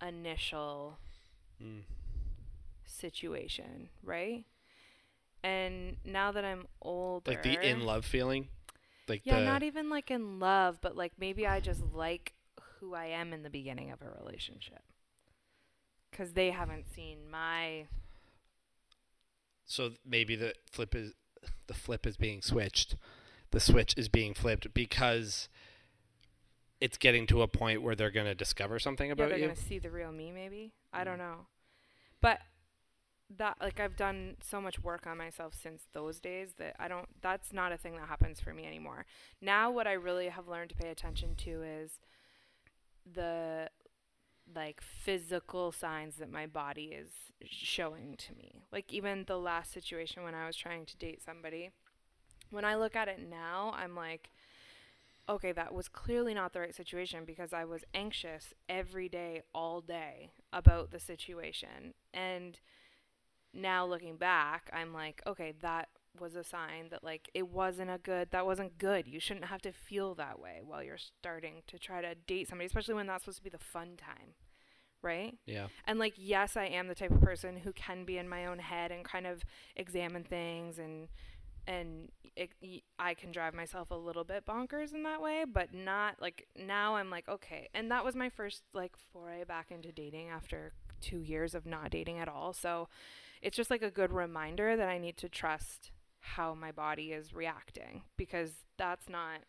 [0.06, 0.98] initial
[1.62, 1.82] mm.
[2.84, 4.44] situation, right?
[5.44, 8.48] And now that I'm older, like the in love feeling
[9.08, 12.32] like yeah, the not even like in love, but like maybe I just like
[12.78, 14.82] who I am in the beginning of a relationship.
[16.12, 17.86] Cuz they haven't seen my
[19.64, 21.14] so maybe the flip is
[21.66, 22.96] the flip is being switched
[23.52, 25.48] the switch is being flipped because
[26.80, 29.44] it's getting to a point where they're going to discover something yeah, about they're you
[29.46, 30.72] going to see the real me maybe.
[30.92, 31.04] I Mm.
[31.04, 31.46] don't know.
[32.20, 32.40] But
[33.38, 37.08] that like I've done so much work on myself since those days that I don't
[37.22, 39.06] that's not a thing that happens for me anymore.
[39.40, 41.98] Now what I really have learned to pay attention to is
[43.10, 43.68] the
[44.54, 47.10] like physical signs that my body is
[47.44, 48.64] showing to me.
[48.72, 51.70] Like even the last situation when I was trying to date somebody,
[52.52, 54.30] when I look at it now, I'm like
[55.28, 59.80] okay, that was clearly not the right situation because I was anxious every day, all
[59.80, 61.94] day about the situation.
[62.12, 62.58] And
[63.54, 65.88] now looking back, I'm like, okay, that
[66.20, 69.08] was a sign that like it wasn't a good that wasn't good.
[69.08, 72.66] You shouldn't have to feel that way while you're starting to try to date somebody,
[72.66, 74.34] especially when that's supposed to be the fun time.
[75.02, 75.36] Right?
[75.46, 78.46] yeah And like yes, I am the type of person who can be in my
[78.46, 79.42] own head and kind of
[79.74, 81.08] examine things and
[81.66, 82.50] and it,
[82.98, 86.96] I can drive myself a little bit bonkers in that way, but not like now
[86.96, 87.68] I'm like, okay.
[87.74, 91.90] And that was my first like foray back into dating after two years of not
[91.90, 92.52] dating at all.
[92.52, 92.88] So
[93.42, 95.90] it's just like a good reminder that I need to trust
[96.20, 99.40] how my body is reacting because that's not,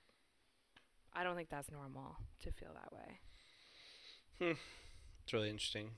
[1.13, 3.19] I don't think that's normal to feel that way.
[4.39, 4.57] Hmm.
[5.23, 5.91] It's really interesting.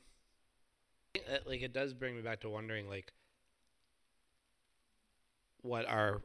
[1.16, 3.14] Uh, Like it does bring me back to wondering like
[5.66, 6.22] what are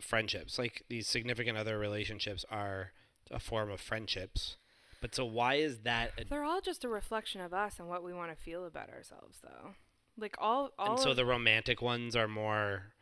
[0.00, 0.58] friendships?
[0.58, 2.92] Like these significant other relationships are
[3.30, 4.56] a form of friendships.
[5.00, 8.02] But so why is that a, They're all just a reflection of us and what
[8.02, 9.74] we want to feel about ourselves, though.
[10.18, 10.92] Like all, all.
[10.92, 12.92] and so the romantic ones are more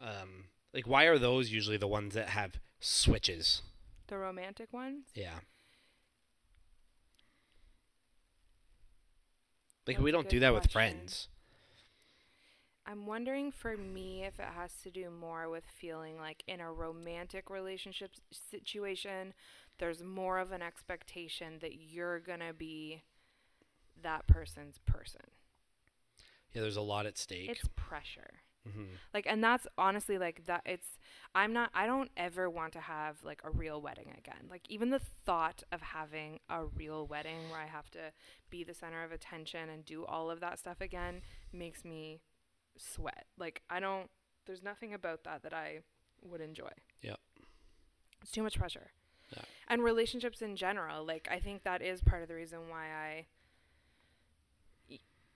[0.00, 3.62] um like why are those usually the ones that have switches?
[4.08, 5.06] the romantic ones.
[5.14, 5.38] Yeah.
[9.86, 11.28] Like That's we don't do that with friends.
[12.86, 16.72] I'm wondering for me if it has to do more with feeling like in a
[16.72, 19.34] romantic relationship situation,
[19.78, 23.02] there's more of an expectation that you're gonna be
[24.02, 25.22] that person's person.
[26.52, 27.50] Yeah, there's a lot at stake.
[27.50, 28.40] It's pressure.
[28.64, 28.84] hmm
[29.14, 30.98] like and that's honestly like that it's
[31.36, 34.90] i'm not i don't ever want to have like a real wedding again like even
[34.90, 38.10] the thought of having a real wedding where i have to
[38.50, 41.22] be the center of attention and do all of that stuff again
[41.52, 42.20] makes me
[42.78, 44.08] sweat like i don't
[44.46, 45.78] there's nothing about that that i
[46.22, 46.70] would enjoy
[47.02, 47.18] Yep.
[48.22, 48.90] it's too much pressure
[49.32, 49.42] Yeah.
[49.68, 53.26] and relationships in general like i think that is part of the reason why i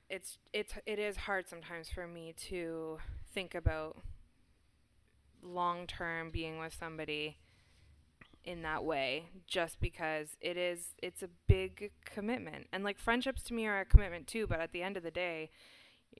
[0.09, 2.99] it's it's it is hard sometimes for me to
[3.32, 3.97] think about
[5.43, 7.36] long term being with somebody
[8.45, 13.55] in that way just because it is it's a big commitment and like friendships to
[13.55, 15.49] me are a commitment too but at the end of the day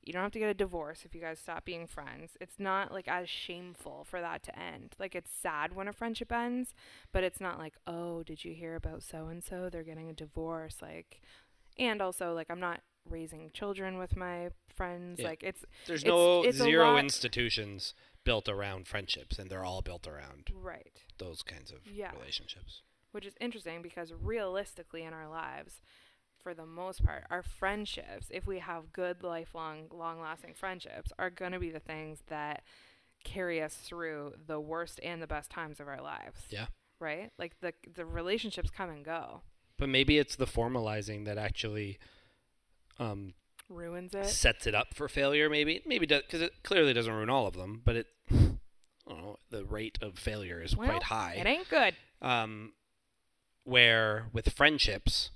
[0.05, 2.93] you don't have to get a divorce if you guys stop being friends it's not
[2.93, 6.75] like as shameful for that to end like it's sad when a friendship ends
[7.13, 10.13] but it's not like oh did you hear about so and so they're getting a
[10.15, 11.21] divorce like
[11.79, 15.29] and also like i'm not raising children with my friends Yeah.
[15.29, 20.07] like it's There's It's- no it's zero institutions built around friendships, and they're all built
[20.07, 22.13] around right those kinds of Yeah.
[22.13, 22.83] relationships.
[23.13, 25.81] which is interesting because realistically in our lives
[26.43, 31.31] for the most part our friendships if we have good lifelong long lasting friendships are
[31.31, 32.63] going to be the things that
[33.25, 36.67] carry us through the worst and the best times of our lives Yeah.
[36.99, 39.43] right like the the relationships come and go
[39.79, 41.99] But maybe it's the formalizing that actually
[42.99, 43.35] um,
[43.69, 45.49] ruins it sets it up for failure.
[45.49, 48.07] Maybe, maybe because it clearly doesn't ruin all of them, but it.
[48.31, 48.35] I
[49.09, 49.37] don't know.
[49.51, 51.35] The rate of failure is Well, quite high.
[51.39, 52.73] it ain't good um,
[53.65, 55.31] where with friendships,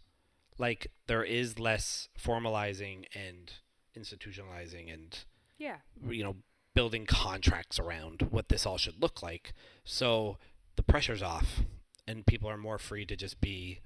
[0.58, 3.52] like there is less formalizing and
[3.96, 5.20] institutionalizing and
[5.58, 5.76] yeah
[6.08, 6.36] you know
[6.74, 9.54] building contracts around what this all should look like.
[9.84, 10.38] So
[10.76, 11.60] the pressure's off,
[12.06, 13.80] and people are more free to just be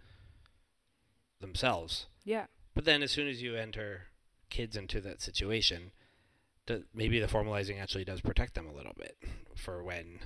[1.40, 2.06] themselves.
[2.24, 4.04] yeah But then, as soon as you enter
[4.50, 5.92] kids into that situation,
[6.94, 9.16] maybe the formalizing actually does protect them a little bit
[9.54, 10.20] for when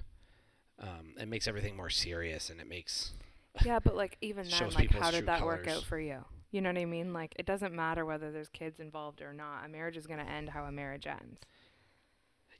[0.81, 3.13] um, it makes everything more serious and it makes
[3.65, 6.61] yeah but like even then Shows like how did that work out for you you
[6.61, 9.69] know what i mean like it doesn't matter whether there's kids involved or not a
[9.69, 11.41] marriage is going to end how a marriage ends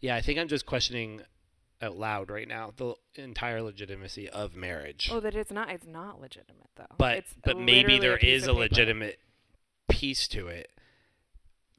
[0.01, 1.23] Yeah, I think I'm just questioning
[1.81, 5.11] out loud right now the entire legitimacy of marriage.
[5.13, 5.69] Oh, that it's not.
[5.71, 6.95] It's not legitimate though.
[6.99, 8.61] but it's but maybe there piece is a paper.
[8.61, 9.19] legitimate
[9.89, 10.71] piece to it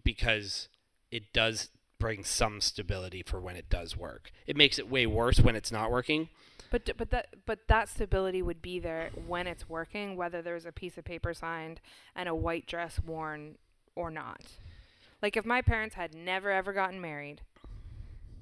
[0.04, 0.70] because
[1.12, 1.70] it does
[2.04, 4.30] bring some stability for when it does work.
[4.46, 6.28] It makes it way worse when it's not working.
[6.70, 10.74] But but that but that stability would be there when it's working, whether there's a
[10.74, 11.80] piece of paper signed
[12.14, 13.56] and a white dress worn
[13.96, 14.42] or not.
[15.22, 17.40] Like if my parents had never ever gotten married,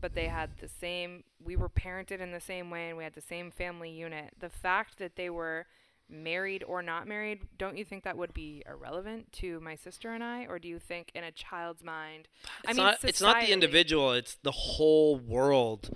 [0.01, 3.13] but they had the same, we were parented in the same way and we had
[3.13, 4.33] the same family unit.
[4.39, 5.67] The fact that they were
[6.11, 10.23] married or not married, don't you think that would be irrelevant to my sister and
[10.23, 12.27] I, or do you think in a child's mind?
[12.63, 15.89] It's I mean, not it's not the individual, it's the whole world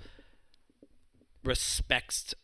[1.44, 2.34] respects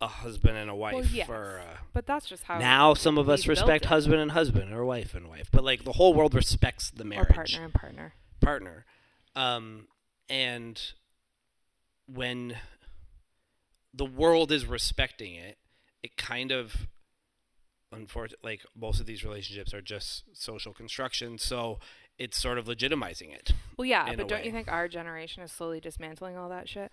[0.00, 1.26] a husband and a wife Well, yes.
[1.26, 4.84] for uh, But that's just how now some of us respect husband and husband or
[4.84, 8.14] wife and wife but like the whole world respects the or marriage partner and partner.
[8.40, 8.84] partner.
[9.36, 9.88] Um,
[10.28, 10.80] and
[12.06, 12.56] when
[13.92, 15.58] the world is respecting it,
[16.02, 16.86] it kind of,
[17.92, 21.38] unfortunately, like most of these relationships are just social construction.
[21.38, 21.78] So
[22.18, 23.52] it's sort of legitimizing it.
[23.76, 26.92] Well, yeah, but don't you think our generation is slowly dismantling all that shit?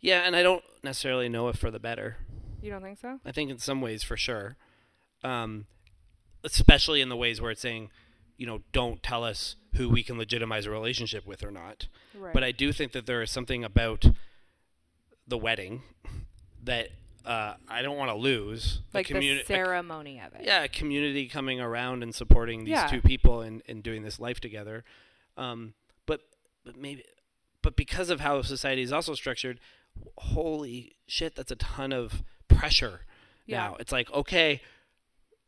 [0.00, 2.16] Yeah, and I don't necessarily know if for the better.
[2.60, 3.20] You don't think so?
[3.24, 4.56] I think in some ways for sure.
[5.22, 5.66] Um,
[6.44, 7.90] especially in the ways where it's saying,
[8.36, 11.88] you know, don't tell us who we can legitimize a relationship with or not.
[12.14, 12.32] Right.
[12.34, 14.06] But I do think that there is something about
[15.26, 15.82] the wedding
[16.62, 16.88] that
[17.26, 18.80] uh, I don't want to lose.
[18.94, 20.44] Like the communi- a- ceremony of it.
[20.44, 22.86] yeah, a community coming around and supporting these Yeah.
[22.86, 24.84] two people and, and doing this life together.
[25.36, 25.74] Um,
[26.06, 26.20] but
[26.64, 27.04] but maybe
[27.62, 29.58] but because of how society is also structured,
[30.18, 33.00] holy shit, that's a ton of pressure
[33.46, 33.58] Yeah.
[33.70, 33.76] now.
[33.80, 34.60] It's like, okay,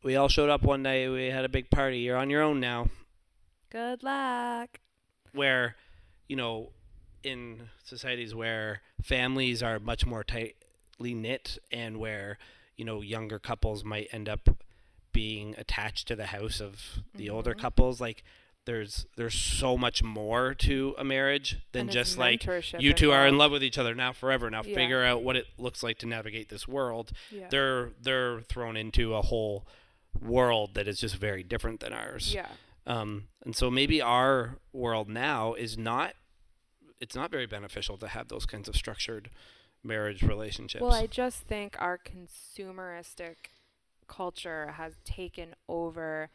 [0.03, 2.59] we all showed up one night, we had a big party, you're on your own
[2.59, 2.89] now.
[3.69, 4.79] Good luck.
[5.33, 5.75] Where,
[6.27, 6.71] you know,
[7.23, 10.23] in societies where families are much more
[10.99, 12.37] tightly knit and where,
[12.75, 14.49] you know, younger couples might end up
[15.13, 17.59] being attached to the house of the older Mhm.
[17.59, 18.23] couples, like
[18.65, 22.45] there's there's so much more to a marriage than And just like
[22.77, 24.49] you two are in love with each other now forever.
[24.51, 24.75] Now Yeah.
[24.75, 27.11] figure out what it looks like to navigate this world.
[27.31, 27.47] Yeah.
[27.49, 29.65] They're they're thrown into a whole
[30.21, 32.33] world that is just very different than ours.
[32.33, 32.49] yeah.
[32.85, 36.13] Um, and so maybe our world now is not
[36.99, 39.29] it's not very beneficial to have those kinds of structured
[39.83, 40.81] marriage relationships.
[40.81, 43.35] Well, I just think our consumeristic
[44.07, 46.29] culture has taken over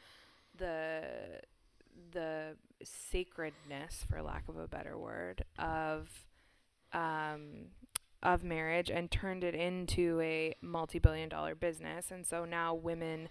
[0.57, 1.03] the
[2.12, 6.26] the sacredness, for lack of a better word, of
[6.92, 7.68] um,
[8.22, 12.11] of marriage and turned it into a multi-billion dollar business.
[12.11, 13.28] And so now women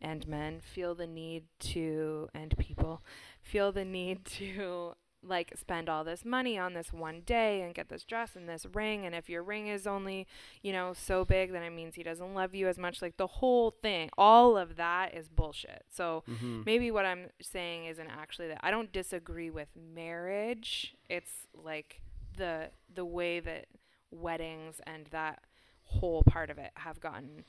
[0.00, 3.02] and men feel the need to and people
[3.40, 4.94] feel the need to
[5.26, 8.66] like spend all this money on this one day and get this dress and this
[8.74, 10.26] ring and if your ring is only
[10.62, 13.00] you know so big then it means he doesn't love you as much.
[13.00, 15.84] Like the whole thing all of that is bullshit.
[15.88, 16.64] So Mhm.
[16.66, 20.94] maybe what i'm saying isn't actually that i don't disagree with marriage.
[21.08, 22.00] It's like
[22.36, 23.66] the the way that
[24.10, 25.42] weddings and that
[25.84, 27.44] whole part of it have gotten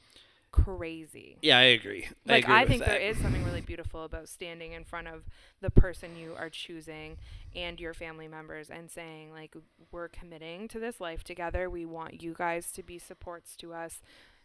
[0.63, 2.07] crazy Yeah, I agree.
[2.27, 2.89] I, like agree I, think that.
[2.89, 5.23] there is something really beautiful about standing in front of
[5.61, 7.17] the person you are choosing
[7.55, 9.55] and your family members and saying like
[9.91, 11.69] we're committing to this life together.
[11.69, 14.01] We want you guys to be supports to us.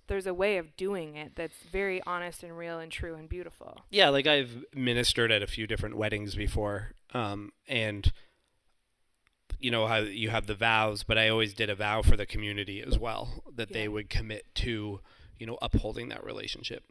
[0.09, 3.83] There's a way of doing it that's very honest and real and true and beautiful.
[3.91, 8.13] Yeah, like I've ministered at a few different weddings before, um, and
[9.61, 12.27] you know how you have the vows, but I always did a vow for the
[12.27, 15.01] community as well that they would commit to,
[15.41, 16.85] you know, upholding that relationship.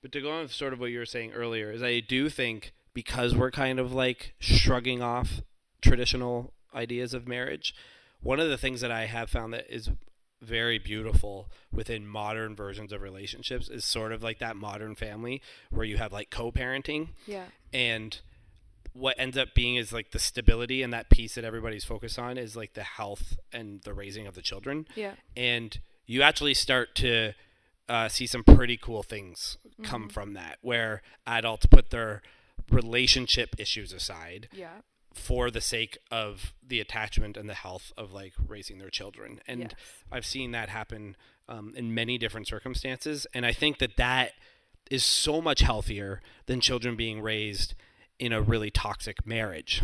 [0.00, 2.28] But to go on with sort of what you were saying earlier is I do
[2.30, 5.42] think because we're kind of like shrugging off
[5.82, 7.74] traditional ideas of marriage,
[8.22, 9.90] one of the things that I have found that is
[10.40, 15.84] very beautiful within modern versions of relationships is sort of like that modern family where
[15.84, 17.44] you have like co-parenting Yeah.
[17.72, 18.18] and
[18.92, 22.36] what ends up being is like the stability and that piece that everybody's focused on
[22.38, 25.12] is like the health and the raising of the children Yeah.
[25.36, 27.34] and you actually start to
[27.88, 30.12] uh, see some pretty cool things come Mhm.
[30.12, 32.22] from that where adults put their
[32.70, 34.80] relationship issues aside Yeah.
[35.14, 39.60] for the sake of the attachment and the health of like raising their children and
[39.60, 39.72] yes.
[40.10, 41.16] I've seen that happen
[41.48, 44.32] um, in many different circumstances, and I think that that
[44.90, 47.74] is so much healthier than children being raised
[48.18, 49.82] in a really toxic marriage,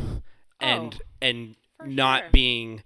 [0.60, 2.30] and Oh, and not sure.
[2.30, 2.84] being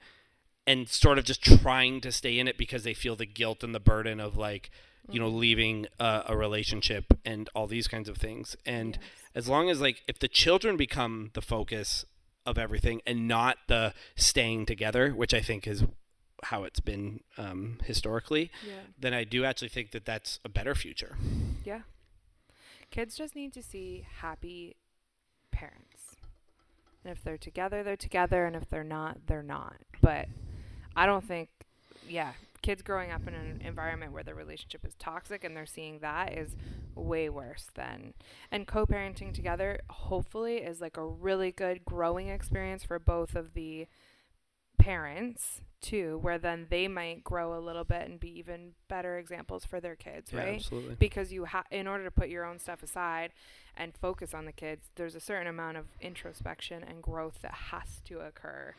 [0.66, 3.74] and sort of just trying to stay in it because they feel the guilt and
[3.74, 4.70] the burden of like
[5.10, 5.38] you know Mhm.
[5.38, 9.04] leaving a, a relationship and all these kinds of things and Yes.
[9.34, 12.04] as long as like if the children become the focus
[12.46, 15.84] of everything and not the staying together which i think is
[16.44, 18.74] how it's been um, historically Yeah.
[18.98, 21.16] then i do actually think that that's a better future
[21.64, 21.82] Yeah.
[22.90, 24.76] Kids just need to see happy
[25.50, 26.16] parents.
[27.04, 29.76] And if they're together, they're together, and if they're not, they're not.
[30.02, 30.28] But
[30.94, 31.48] I don't think,
[32.06, 32.32] yeah,
[32.62, 36.32] kids growing up in an environment where the relationship is toxic and they're seeing that
[36.32, 36.56] is
[36.94, 38.14] way worse than.
[38.50, 43.54] And co parenting together, hopefully, is like a really good growing experience for both of
[43.54, 43.86] the
[44.78, 49.64] parents too where then they might grow a little bit and be even better examples
[49.64, 52.82] for their kids right absolutely because you have in order to put your own stuff
[52.82, 53.32] aside
[53.76, 58.00] and focus on the kids there's a certain amount of introspection and growth that has
[58.04, 58.74] to occur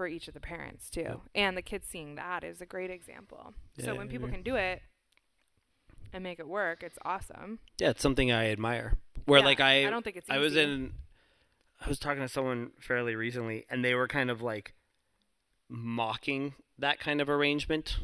[0.00, 1.20] for each of the parents too Yep.
[1.34, 4.36] and the kids seeing that is a great example so when people agree.
[4.38, 4.80] can do it
[6.14, 8.94] and make it work it's awesome yeah it's something i admire
[9.26, 10.92] where Yeah, like i i don't think it's I was in
[11.84, 14.72] I was talking to someone fairly recently and they were kind of like
[15.68, 17.98] mocking that kind of arrangement.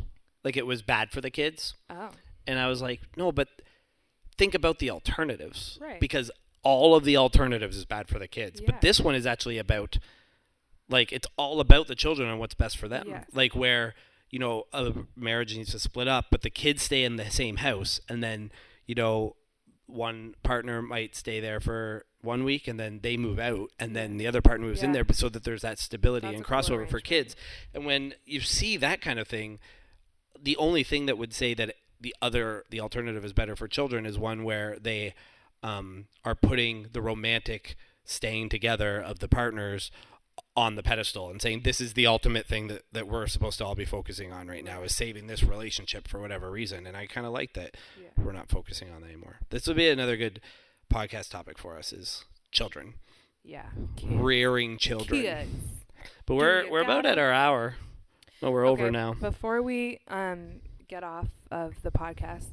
[0.45, 1.75] Like it was bad for the kids.
[1.91, 2.11] oh
[2.47, 3.49] And I was like, "No, but
[4.39, 6.01] think about the alternatives." Right.
[6.01, 6.31] Because
[6.63, 8.61] all of the alternatives is bad for the kids.
[8.61, 8.71] Yeah.
[8.71, 9.99] But this one is actually about
[10.89, 13.07] like it's all about the children and what's best for them.
[13.09, 13.27] Yes.
[13.33, 13.95] Like where,
[14.31, 17.57] you know, a marriage needs to split up, but the kids stay in the same
[17.57, 18.51] house and then,
[18.87, 19.37] you know,
[19.87, 24.17] one partner might stay there for one week and then they move out and then
[24.17, 26.59] the other partner moves in there so that there's that stability That's and a cool
[26.59, 27.37] crossover for kids
[27.73, 29.61] and when you see that kind of thing
[30.43, 34.05] the only thing that would say that the other the alternative is better for children
[34.05, 35.15] is one where they
[35.63, 39.91] um, are putting the romantic staying together of the partners
[40.57, 43.65] on the pedestal and saying this is the ultimate thing that, that we're supposed to
[43.65, 47.05] all be focusing on right now is saving this relationship for whatever reason and i
[47.07, 48.09] kind of like that Yeah.
[48.25, 50.41] we're not focusing on that anymore this would be another good
[50.93, 52.95] podcast topic for us is children
[53.45, 53.67] Yeah.
[54.03, 55.51] rearing children Kids.
[56.25, 57.75] but we're we're about at our hour
[58.41, 62.47] well we're over now Before we um get off of the podcast,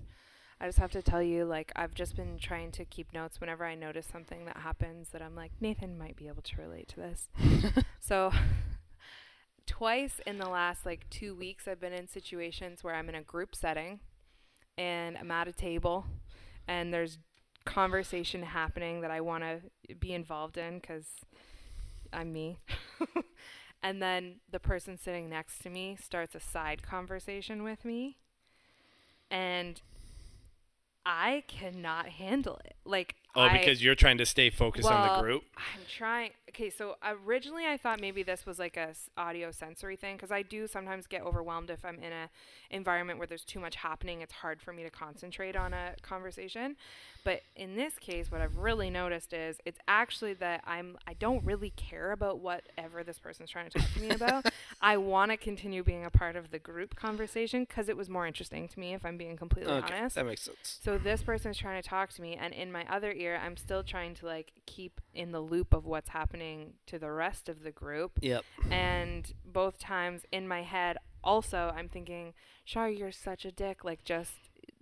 [0.63, 3.65] I just have to tell you, like, I've just been trying to keep notes whenever
[3.65, 6.95] I notice something that happens that I'm like, Nathan might be able to relate to
[6.95, 7.27] this.
[7.99, 8.31] so,
[9.67, 13.21] twice in the last like two weeks, I've been in situations where I'm in a
[13.21, 13.99] group setting
[14.77, 16.05] and I'm at a table
[16.65, 17.17] and there's
[17.65, 21.07] conversation happening that I want to be involved in because
[22.13, 22.59] I'm me.
[23.83, 28.15] and then the person sitting next to me starts a side conversation with me
[29.29, 29.81] and
[31.05, 32.75] I cannot handle it.
[32.85, 36.31] Like oh I, because you're trying to stay focused on the group I'm trying.
[36.55, 40.31] Okay, so originally I thought maybe this was like a s- audio sensory thing because
[40.31, 42.29] I do sometimes get overwhelmed if I'm in a
[42.69, 44.21] environment where there's too much happening.
[44.21, 46.75] It's hard for me to concentrate on a conversation.
[47.23, 51.43] But in this case, what I've really noticed is it's actually that I'm I don't
[51.43, 54.45] really care about whatever this person's trying to talk to me about.
[54.79, 58.27] I want to continue being a part of the group conversation because it was more
[58.27, 60.15] interesting to me if I'm being completely okay honest.
[60.17, 63.11] that makes sense So this person's trying to talk to me, and in my other
[63.11, 67.11] ear, I'm still trying to like keep in the loop of what's happening to the
[67.11, 68.19] rest of the group.
[68.21, 72.33] yep And both times in my head, also, I'm thinking,
[72.65, 73.83] Shar, you're such a dick.
[73.83, 74.31] Like, just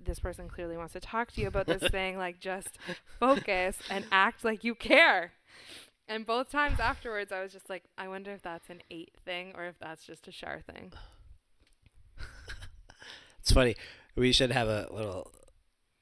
[0.03, 2.17] this person clearly wants to talk to you about this thing.
[2.17, 2.77] Like, just
[3.19, 5.33] focus and act like you care.
[6.07, 9.53] And both times afterwards, I was just like, I wonder if that's an eight thing
[9.55, 10.93] or if that's just a Shar thing.
[13.39, 13.75] It's funny.
[14.15, 15.31] We should have a little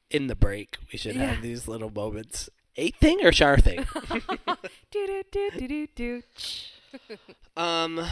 [0.09, 0.77] in the break.
[0.91, 1.27] We should Yeah.
[1.33, 2.49] have these little moments.
[2.79, 3.85] Eight thing or Shar thing?
[4.91, 6.23] do do do do do do.
[7.57, 8.05] um,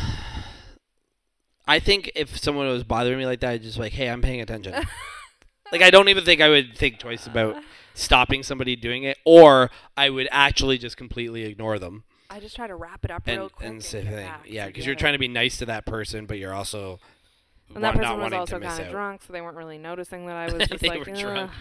[1.68, 4.22] I think if someone was bothering me like that, I'd just be like, "Hey, I'm
[4.22, 4.74] paying attention."
[5.72, 7.64] like I don't even think I would think twice about
[7.94, 12.68] stopping somebody doing it, or I would actually just completely ignore them I just try
[12.68, 14.26] to wrap it up and real quick and and say, get thing.
[14.26, 17.00] back yeah, because you're trying to be nice to that person, but you're also
[17.74, 20.46] And that person was also kind of drunk, so they weren't really noticing that I
[20.54, 21.52] was just They like, were drunk.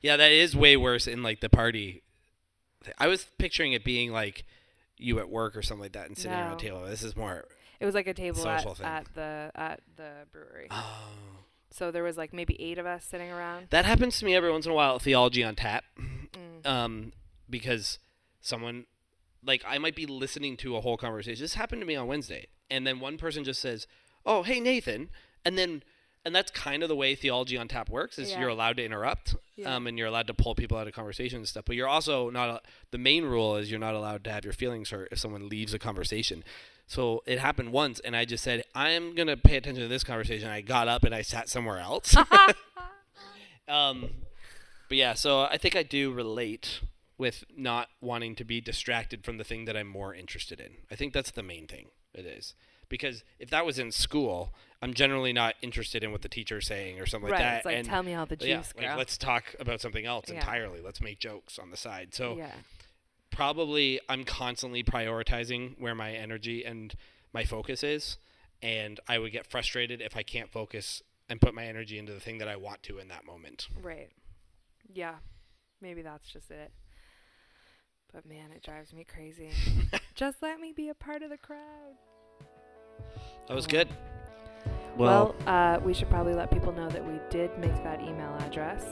[0.00, 2.02] Yeah, that is way worse in like the party.
[2.98, 4.44] I was picturing it being like
[4.96, 6.84] you at work or something like that and sitting around a table.
[6.84, 7.44] This is more.
[7.80, 10.68] It was like a table at, at the at the brewery.
[10.70, 11.10] Oh.
[11.70, 13.68] So there was like maybe eight of us sitting around.
[13.70, 15.84] That happens to me every once in a while at Theology on Tap.
[15.98, 16.66] Mm.
[16.66, 17.12] Um,
[17.48, 17.98] because
[18.40, 18.86] someone,
[19.44, 21.42] like, I might be listening to a whole conversation.
[21.42, 22.46] This happened to me on Wednesday.
[22.70, 23.86] And then one person just says,
[24.26, 25.10] Oh, hey, Nathan.
[25.44, 25.82] And then,
[26.28, 28.38] and that's kind of the way Theology on Tap works is Yeah.
[28.40, 29.74] you're allowed to interrupt Yeah.
[29.74, 31.64] um, and you're allowed to pull people out of conversation and stuff.
[31.64, 32.60] But you're also not, a,
[32.92, 35.74] the main rule is you're not allowed to have your feelings hurt if someone leaves
[35.74, 36.44] a conversation.
[36.86, 40.04] So it happened once, and I just said, I'm going to pay attention to this
[40.04, 40.48] conversation.
[40.48, 42.14] I got up and I sat somewhere else.
[43.68, 44.10] um,
[44.88, 46.80] but yeah, so I think I do relate
[47.18, 50.76] with not wanting to be distracted from the thing that I'm more interested in.
[50.90, 51.88] I think that's the main thing.
[52.14, 52.54] It is.
[52.88, 57.00] Because if that was in school, I'm generally not interested in what the teacher's saying
[57.00, 57.38] or something right.
[57.38, 57.56] like that.
[57.58, 58.88] it's like and tell me all the juice, yeah, girl.
[58.90, 60.36] like let's talk about something else Yeah.
[60.36, 60.80] entirely.
[60.80, 62.14] Let's make jokes on the side.
[62.14, 62.52] So yeah.
[63.30, 66.94] probably I'm constantly prioritizing where my energy and
[67.32, 68.18] my focus is,
[68.62, 72.20] and I would get frustrated if I can't focus and put my energy into the
[72.20, 73.68] thing that I want to in that moment.
[73.82, 74.08] Right.
[74.92, 75.16] Yeah.
[75.80, 76.72] Maybe that's just it.
[78.12, 79.50] But man, it drives me crazy.
[80.14, 81.94] just let me be a part of the crowd.
[83.46, 83.88] That was good.
[84.96, 88.84] Well, uh, we should probably let people know that we did make that email address.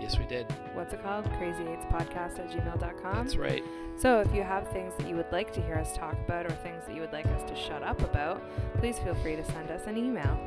[0.00, 0.46] yes, we did.
[0.72, 1.24] What's it called?
[1.32, 3.14] Crazy8podcast at gmail.com.
[3.26, 3.64] That's right.
[3.98, 6.50] So if you have things that you would like to hear us talk about or
[6.50, 8.40] things that you would like us to shut up about,
[8.78, 10.38] please feel free to send us an email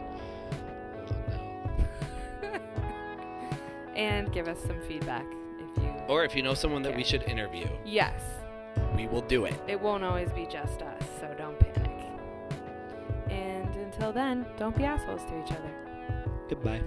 [3.96, 5.26] and give us some feedback
[5.60, 5.90] if you.
[6.08, 8.22] Or if you know someone that we should interview, Yes,
[8.96, 9.54] we will do it.
[9.68, 11.71] it won't always be just us, so don't panic.
[14.02, 15.70] Until then, don't be assholes to each other.
[16.50, 16.82] Goodbye.